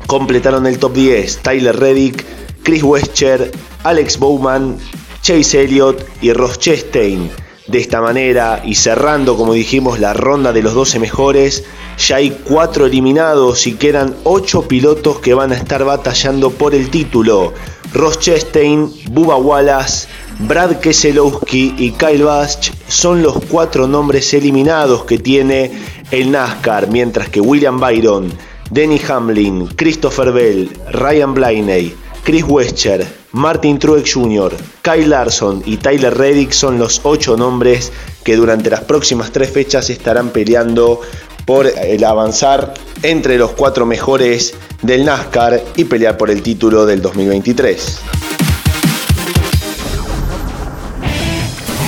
Completaron 0.07 0.67
el 0.67 0.79
top 0.79 0.93
10 0.93 1.37
Tyler 1.37 1.79
Reddick, 1.79 2.25
Chris 2.61 2.83
Wescher, 2.83 3.51
Alex 3.83 4.19
Bowman, 4.19 4.77
Chase 5.21 5.63
Elliott 5.63 6.05
y 6.21 6.33
Ross 6.33 6.59
Chastain. 6.59 7.31
De 7.71 7.79
esta 7.79 8.01
manera, 8.01 8.61
y 8.65 8.75
cerrando 8.75 9.37
como 9.37 9.53
dijimos 9.53 9.97
la 9.97 10.11
ronda 10.11 10.51
de 10.51 10.61
los 10.61 10.73
12 10.73 10.99
mejores, 10.99 11.63
ya 11.97 12.17
hay 12.17 12.31
4 12.31 12.87
eliminados 12.87 13.65
y 13.65 13.75
quedan 13.75 14.13
8 14.25 14.67
pilotos 14.67 15.19
que 15.19 15.33
van 15.33 15.53
a 15.53 15.55
estar 15.55 15.85
batallando 15.85 16.49
por 16.49 16.75
el 16.75 16.89
título. 16.89 17.53
Ross 17.93 18.19
Chastain, 18.19 18.91
Bubba 19.11 19.37
Wallace, 19.37 20.09
Brad 20.39 20.79
Keselowski 20.79 21.75
y 21.77 21.91
Kyle 21.91 22.25
Busch 22.25 22.71
son 22.89 23.21
los 23.21 23.37
cuatro 23.45 23.87
nombres 23.87 24.33
eliminados 24.33 25.05
que 25.05 25.17
tiene 25.17 25.71
el 26.11 26.29
NASCAR, 26.29 26.89
mientras 26.89 27.29
que 27.29 27.39
William 27.39 27.79
Byron, 27.79 28.33
Denny 28.69 28.99
Hamlin, 29.07 29.67
Christopher 29.77 30.33
Bell, 30.33 30.69
Ryan 30.91 31.33
Blaney, 31.33 31.95
Chris 32.23 32.43
Wescher, 32.47 33.05
Martin 33.31 33.79
Truex 33.79 34.13
Jr., 34.13 34.55
Kyle 34.83 35.09
Larson 35.09 35.63
y 35.65 35.77
Tyler 35.77 36.15
Reddick 36.15 36.51
son 36.51 36.77
los 36.77 37.01
ocho 37.03 37.35
nombres 37.35 37.91
que 38.23 38.35
durante 38.35 38.69
las 38.69 38.81
próximas 38.81 39.31
tres 39.31 39.49
fechas 39.49 39.89
estarán 39.89 40.29
peleando 40.29 41.01
por 41.45 41.65
el 41.65 42.03
avanzar 42.03 42.73
entre 43.01 43.37
los 43.37 43.51
cuatro 43.51 43.85
mejores 43.85 44.53
del 44.83 45.05
NASCAR 45.05 45.63
y 45.75 45.85
pelear 45.85 46.17
por 46.17 46.29
el 46.29 46.43
título 46.43 46.85
del 46.85 47.01
2023. 47.01 47.99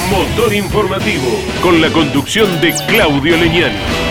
Motor 0.10 0.54
Informativo, 0.54 1.30
con 1.62 1.80
la 1.82 1.92
conducción 1.92 2.62
de 2.62 2.74
Claudio 2.88 3.38
Leñani. 3.38 4.03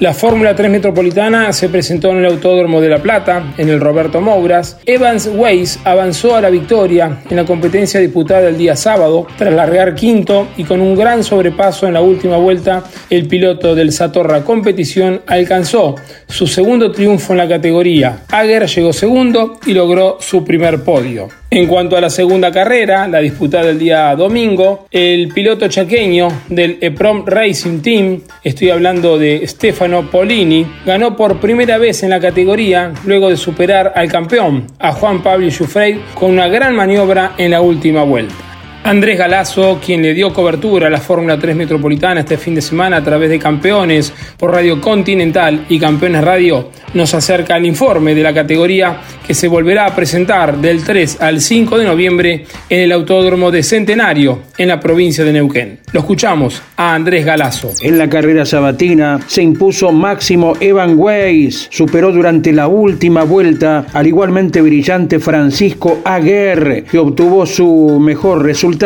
La 0.00 0.14
Fórmula 0.14 0.54
3 0.54 0.70
Metropolitana 0.70 1.52
se 1.52 1.68
presentó 1.68 2.10
en 2.10 2.18
el 2.18 2.26
Autódromo 2.26 2.80
de 2.80 2.88
La 2.88 3.02
Plata, 3.02 3.52
en 3.58 3.68
el 3.68 3.80
Roberto 3.80 4.20
Mouras. 4.20 4.78
Evans 4.86 5.28
Weiss 5.34 5.80
avanzó 5.82 6.36
a 6.36 6.40
la 6.40 6.50
victoria 6.50 7.22
en 7.28 7.36
la 7.36 7.44
competencia 7.44 7.98
disputada 7.98 8.48
el 8.48 8.56
día 8.56 8.76
sábado, 8.76 9.26
tras 9.36 9.52
largar 9.52 9.96
quinto 9.96 10.46
y 10.56 10.62
con 10.62 10.80
un 10.80 10.94
gran 10.94 11.24
sobrepaso 11.24 11.88
en 11.88 11.94
la 11.94 12.00
última 12.00 12.36
vuelta, 12.36 12.84
el 13.10 13.26
piloto 13.26 13.74
del 13.74 13.90
Satorra 13.90 14.44
Competición 14.44 15.22
alcanzó 15.26 15.96
su 16.28 16.46
segundo 16.46 16.92
triunfo 16.92 17.32
en 17.32 17.38
la 17.38 17.48
categoría. 17.48 18.20
Ager 18.30 18.66
llegó 18.66 18.92
segundo 18.92 19.58
y 19.66 19.72
logró 19.72 20.18
su 20.20 20.44
primer 20.44 20.84
podio. 20.84 21.28
En 21.50 21.66
cuanto 21.66 21.96
a 21.96 22.00
la 22.02 22.10
segunda 22.10 22.52
carrera, 22.52 23.08
la 23.08 23.20
disputada 23.20 23.70
el 23.70 23.78
día 23.78 24.14
domingo, 24.14 24.86
el 24.90 25.28
piloto 25.28 25.66
chaqueño 25.66 26.28
del 26.50 26.76
EPROM 26.82 27.24
Racing 27.24 27.80
Team, 27.80 28.20
estoy 28.44 28.68
hablando 28.68 29.18
de 29.18 29.46
Stefano 29.46 29.87
Polini, 30.10 30.66
ganó 30.84 31.16
por 31.16 31.38
primera 31.38 31.78
vez 31.78 32.02
en 32.02 32.10
la 32.10 32.20
categoría 32.20 32.92
luego 33.04 33.30
de 33.30 33.36
superar 33.36 33.92
al 33.94 34.10
campeón, 34.10 34.66
a 34.78 34.92
Juan 34.92 35.22
Pablo 35.22 35.48
Jufrey, 35.50 36.02
con 36.14 36.30
una 36.32 36.48
gran 36.48 36.74
maniobra 36.74 37.32
en 37.38 37.50
la 37.50 37.60
última 37.60 38.02
vuelta. 38.02 38.47
Andrés 38.88 39.18
Galazo, 39.18 39.78
quien 39.84 40.00
le 40.00 40.14
dio 40.14 40.32
cobertura 40.32 40.86
a 40.86 40.90
la 40.90 40.98
Fórmula 40.98 41.38
3 41.38 41.54
Metropolitana 41.54 42.20
este 42.20 42.38
fin 42.38 42.54
de 42.54 42.62
semana 42.62 42.96
a 42.96 43.04
través 43.04 43.28
de 43.28 43.38
Campeones 43.38 44.10
por 44.38 44.50
Radio 44.50 44.80
Continental 44.80 45.66
y 45.68 45.78
Campeones 45.78 46.24
Radio, 46.24 46.70
nos 46.94 47.12
acerca 47.12 47.58
el 47.58 47.66
informe 47.66 48.14
de 48.14 48.22
la 48.22 48.32
categoría 48.32 49.02
que 49.26 49.34
se 49.34 49.46
volverá 49.46 49.84
a 49.84 49.94
presentar 49.94 50.56
del 50.56 50.82
3 50.82 51.20
al 51.20 51.42
5 51.42 51.76
de 51.76 51.84
noviembre 51.84 52.46
en 52.70 52.80
el 52.80 52.92
Autódromo 52.92 53.50
de 53.50 53.62
Centenario, 53.62 54.44
en 54.56 54.68
la 54.68 54.80
provincia 54.80 55.22
de 55.22 55.34
Neuquén. 55.34 55.80
Lo 55.92 56.00
escuchamos 56.00 56.62
a 56.78 56.94
Andrés 56.94 57.26
Galazo. 57.26 57.70
En 57.82 57.98
la 57.98 58.08
carrera 58.08 58.46
sabatina 58.46 59.20
se 59.26 59.42
impuso 59.42 59.92
máximo 59.92 60.54
Evan 60.60 60.94
Weiss, 60.96 61.68
superó 61.70 62.10
durante 62.10 62.54
la 62.54 62.68
última 62.68 63.24
vuelta 63.24 63.84
al 63.92 64.06
igualmente 64.06 64.62
brillante 64.62 65.18
Francisco 65.18 66.00
Aguerre, 66.06 66.84
que 66.84 66.98
obtuvo 66.98 67.44
su 67.44 67.98
mejor 68.00 68.44
resultado 68.44 68.77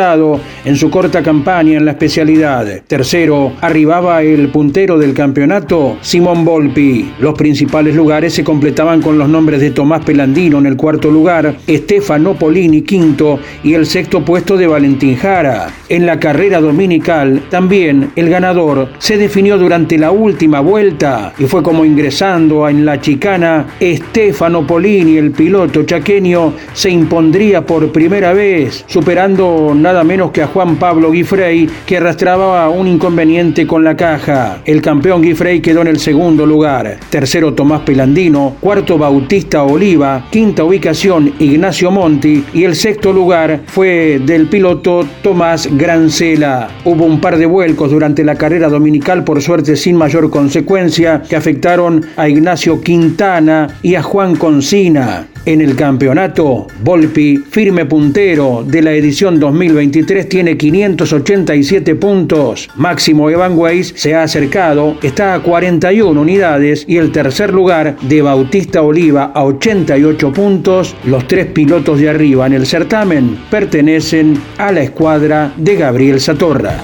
en 0.65 0.77
su 0.77 0.89
corta 0.89 1.23
campaña 1.23 1.77
en 1.77 1.85
la 1.85 1.91
especialidad. 1.91 2.83
Tercero, 2.87 3.53
arribaba 3.61 4.23
el 4.23 4.49
puntero 4.49 4.99
del 4.99 5.13
campeonato, 5.13 5.99
Simón 6.01 6.47
Volpi. 6.47 7.13
Los 7.21 7.35
principales 7.35 7.95
lugares 7.95 8.33
se 8.33 8.43
completaban 8.43 9.03
con 9.03 9.19
los 9.19 9.29
nombres 9.29 9.61
de 9.61 9.71
Tomás 9.71 10.03
Pelandino 10.03 10.59
en 10.59 10.67
el 10.67 10.77
cuarto 10.77 11.11
lugar, 11.11 11.57
Estefano 11.67 12.35
Polini 12.35 12.83
quinto 12.83 13.39
y 13.63 13.75
el 13.75 13.85
sexto 13.85 14.25
puesto 14.25 14.57
de 14.57 14.67
Valentín 14.67 15.17
Jara. 15.17 15.69
En 15.91 16.07
la 16.07 16.19
carrera 16.19 16.61
dominical, 16.61 17.43
también 17.51 18.13
el 18.17 18.31
ganador 18.31 18.89
se 18.99 19.19
definió 19.19 19.59
durante 19.59 19.99
la 19.99 20.11
última 20.11 20.61
vuelta 20.61 21.35
y 21.39 21.45
fue 21.45 21.63
como 21.63 21.85
ingresando 21.85 22.67
en 22.67 22.87
la 22.87 22.99
chicana, 22.99 23.67
Estefano 23.79 24.67
Polini, 24.67 25.19
el 25.19 25.33
piloto 25.33 25.83
chaqueño, 25.83 26.55
se 26.73 26.89
impondría 26.89 27.67
por 27.67 27.93
primera 27.93 28.33
vez, 28.33 28.85
superando 28.87 29.72
nada 29.75 30.05
menos 30.05 30.31
que 30.31 30.43
a 30.43 30.47
Juan 30.47 30.77
Pablo 30.77 31.11
Guifrey, 31.11 31.69
que 31.87 31.97
arrastraba 31.97 32.69
un 32.69 32.87
inconveniente 32.87 33.67
con 33.67 33.85
la 33.85 33.97
caja. 33.97 34.61
El 34.65 34.83
campeón 34.83 35.23
Guifrey 35.23 35.61
quedó 35.61 35.83
en 35.83 35.89
el 35.89 35.99
segundo 35.99 36.47
lugar. 36.47 36.99
Tercero 37.11 37.55
Tomás 37.55 37.83
Pelandino, 37.83 38.57
cuarto 38.61 38.99
Bautista 38.99 39.63
Oliva, 39.63 40.27
quinta 40.31 40.65
ubicación 40.65 41.33
Ignacio 41.39 41.91
Monti 41.91 42.45
y 42.53 42.65
el 42.65 42.77
sexto 42.77 43.13
lugar 43.13 43.63
fue 43.67 44.21
del 44.25 44.49
piloto 44.49 45.07
Tomás 45.23 45.69
Grancela. 45.71 46.69
Hubo 46.85 47.05
un 47.05 47.21
par 47.21 47.39
de 47.39 47.47
vuelcos 47.47 47.91
durante 47.91 48.25
la 48.25 48.35
carrera 48.35 48.69
dominical, 48.69 49.25
por 49.25 49.41
suerte 49.43 49.77
sin 49.77 49.97
mayor 49.97 50.31
consecuencia, 50.31 51.23
que 51.29 51.37
afectaron 51.37 52.05
a 52.17 52.29
Ignacio 52.29 52.81
Quintana 52.81 53.69
y 53.83 53.95
a 53.95 54.03
Juan 54.03 54.37
Concina. 54.37 55.32
En 55.45 55.61
el 55.61 55.75
campeonato, 55.75 56.69
Volpi, 56.85 57.37
firme 57.37 57.85
puntero 57.85 58.65
de 58.65 58.81
la 58.81 58.93
edición 58.93 59.41
2023, 59.41 60.29
tiene 60.29 60.57
587 60.57 61.97
puntos. 61.97 62.69
Máximo 62.77 63.29
Evan 63.29 63.59
Weiss 63.59 63.93
se 63.97 64.15
ha 64.15 64.23
acercado, 64.23 64.97
está 65.03 65.35
a 65.35 65.41
41 65.41 66.21
unidades 66.21 66.85
y 66.87 66.99
el 66.99 67.11
tercer 67.11 67.53
lugar 67.53 67.97
de 68.03 68.23
Bautista 68.23 68.83
Oliva 68.83 69.33
a 69.35 69.45
88 69.45 70.33
puntos. 70.33 70.95
Los 71.05 71.27
tres 71.27 71.47
pilotos 71.47 71.99
de 71.99 72.11
arriba 72.11 72.47
en 72.47 72.53
el 72.53 72.65
certamen 72.65 73.37
pertenecen 73.51 74.41
a 74.59 74.71
la 74.71 74.83
escuadra 74.83 75.53
de 75.57 75.75
Gabriel 75.75 76.21
Satorra. 76.21 76.77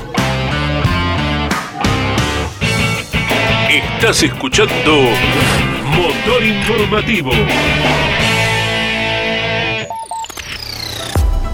Estás 3.71 4.25
escuchando 4.25 5.03
Motor 5.97 6.43
Informativo. 6.45 7.31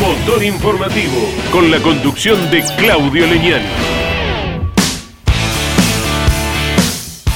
Motor 0.00 0.44
Informativo 0.44 1.28
con 1.50 1.72
la 1.72 1.78
conducción 1.80 2.50
de 2.52 2.62
Claudio 2.76 3.26
Leñani. 3.26 3.64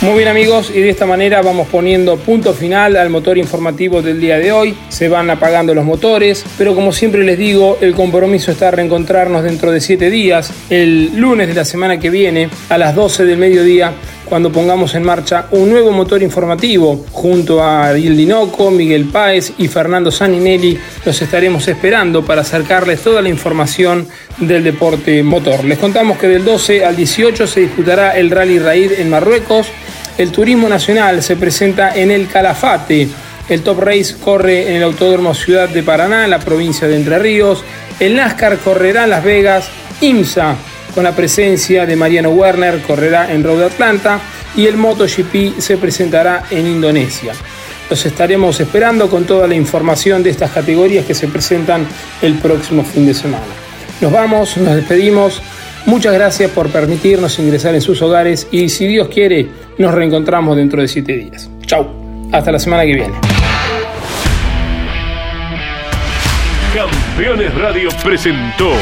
Muy 0.02 0.14
bien 0.16 0.28
amigos, 0.28 0.70
y 0.74 0.80
de 0.80 0.90
esta 0.90 1.04
manera 1.04 1.42
vamos 1.42 1.66
poniendo 1.68 2.16
punto 2.16 2.52
final 2.52 2.96
al 2.96 3.10
motor 3.10 3.38
informativo 3.38 4.00
del 4.00 4.20
día 4.20 4.38
de 4.38 4.52
hoy. 4.52 4.76
Se 4.88 5.08
van 5.08 5.30
apagando 5.30 5.74
los 5.74 5.84
motores, 5.84 6.44
pero 6.58 6.74
como 6.74 6.92
siempre 6.92 7.24
les 7.24 7.38
digo, 7.38 7.78
el 7.80 7.94
compromiso 7.94 8.52
está 8.52 8.70
reencontrarnos 8.70 9.42
dentro 9.42 9.72
de 9.72 9.80
7 9.80 10.10
días, 10.10 10.52
el 10.70 11.16
lunes 11.16 11.48
de 11.48 11.54
la 11.54 11.64
semana 11.64 11.98
que 11.98 12.10
viene, 12.10 12.48
a 12.68 12.78
las 12.78 12.94
12 12.94 13.24
del 13.24 13.38
mediodía, 13.38 13.92
cuando 14.32 14.50
pongamos 14.50 14.94
en 14.94 15.02
marcha 15.02 15.44
un 15.50 15.68
nuevo 15.68 15.92
motor 15.92 16.22
informativo. 16.22 17.04
Junto 17.12 17.62
a 17.62 17.88
Ariel 17.88 18.16
Dinoco, 18.16 18.70
Miguel 18.70 19.04
Páez 19.04 19.52
y 19.58 19.68
Fernando 19.68 20.10
Saninelli 20.10 20.78
los 21.04 21.20
estaremos 21.20 21.68
esperando 21.68 22.24
para 22.24 22.40
acercarles 22.40 23.02
toda 23.02 23.20
la 23.20 23.28
información 23.28 24.08
del 24.38 24.64
deporte 24.64 25.22
motor. 25.22 25.62
Les 25.64 25.76
contamos 25.76 26.16
que 26.16 26.28
del 26.28 26.46
12 26.46 26.82
al 26.82 26.96
18 26.96 27.46
se 27.46 27.60
disputará 27.60 28.16
el 28.16 28.30
Rally 28.30 28.58
Raid 28.58 28.92
en 28.92 29.10
Marruecos. 29.10 29.66
El 30.16 30.32
turismo 30.32 30.66
nacional 30.66 31.22
se 31.22 31.36
presenta 31.36 31.94
en 31.94 32.10
el 32.10 32.26
Calafate. 32.26 33.08
El 33.50 33.60
Top 33.60 33.80
Race 33.80 34.14
corre 34.18 34.70
en 34.70 34.76
el 34.76 34.82
Autódromo 34.84 35.34
Ciudad 35.34 35.68
de 35.68 35.82
Paraná, 35.82 36.26
la 36.26 36.38
provincia 36.38 36.88
de 36.88 36.96
Entre 36.96 37.18
Ríos. 37.18 37.62
El 38.00 38.16
NASCAR 38.16 38.56
correrá 38.60 39.04
en 39.04 39.10
Las 39.10 39.24
Vegas. 39.24 39.68
IMSA, 40.00 40.56
con 40.94 41.04
la 41.04 41.14
presencia 41.14 41.86
de 41.86 41.96
Mariano 41.96 42.30
Werner, 42.30 42.80
correrá 42.82 43.32
en 43.32 43.42
Road 43.42 43.64
Atlanta. 43.64 44.20
Y 44.54 44.66
el 44.66 44.76
MotoGP 44.76 45.58
se 45.58 45.78
presentará 45.78 46.44
en 46.50 46.66
Indonesia. 46.66 47.32
Los 47.88 48.04
estaremos 48.04 48.60
esperando 48.60 49.08
con 49.08 49.24
toda 49.24 49.46
la 49.46 49.54
información 49.54 50.22
de 50.22 50.30
estas 50.30 50.50
categorías 50.50 51.06
que 51.06 51.14
se 51.14 51.28
presentan 51.28 51.86
el 52.20 52.34
próximo 52.34 52.84
fin 52.84 53.06
de 53.06 53.14
semana. 53.14 53.44
Nos 54.00 54.12
vamos, 54.12 54.56
nos 54.56 54.74
despedimos. 54.76 55.42
Muchas 55.86 56.12
gracias 56.12 56.50
por 56.50 56.68
permitirnos 56.68 57.38
ingresar 57.38 57.74
en 57.74 57.80
sus 57.80 58.00
hogares 58.02 58.46
y 58.50 58.68
si 58.68 58.86
Dios 58.86 59.08
quiere, 59.08 59.48
nos 59.78 59.92
reencontramos 59.92 60.56
dentro 60.56 60.80
de 60.80 60.88
siete 60.88 61.16
días. 61.16 61.50
Chau, 61.66 61.86
hasta 62.30 62.52
la 62.52 62.58
semana 62.58 62.84
que 62.84 62.94
viene. 62.94 63.14
Campeones 66.74 67.54
Radio 67.54 67.88
presentó 68.02 68.72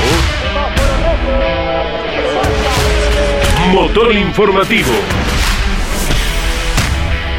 Motor 3.73 4.13
Informativo. 4.17 4.91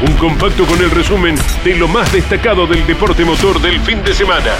Un 0.08 0.16
compacto 0.16 0.64
con 0.64 0.80
el 0.80 0.90
resumen 0.90 1.34
de 1.62 1.76
lo 1.76 1.88
más 1.88 2.10
destacado 2.10 2.66
del 2.66 2.86
deporte 2.86 3.22
motor 3.22 3.60
del 3.60 3.78
fin 3.80 4.02
de 4.02 4.14
semana. 4.14 4.52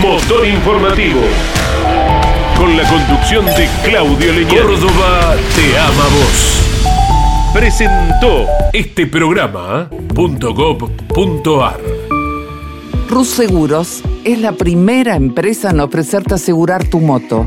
Motor 0.00 0.46
Informativo. 0.46 1.20
Con 2.56 2.74
la 2.78 2.88
conducción 2.88 3.44
de 3.44 3.68
Claudio 3.84 4.32
Leñán. 4.32 4.66
Córdoba 4.66 5.36
te 5.54 5.78
ama 5.78 6.04
vos. 6.04 7.52
Presentó 7.52 8.46
este 8.72 9.06
programa 9.06 9.90
.gov.ar 10.14 11.80
Rus 13.10 13.28
Seguros 13.28 14.02
es 14.24 14.40
la 14.40 14.52
primera 14.52 15.14
empresa 15.14 15.70
en 15.70 15.80
ofrecerte 15.80 16.34
asegurar 16.34 16.88
tu 16.88 17.00
moto. 17.00 17.46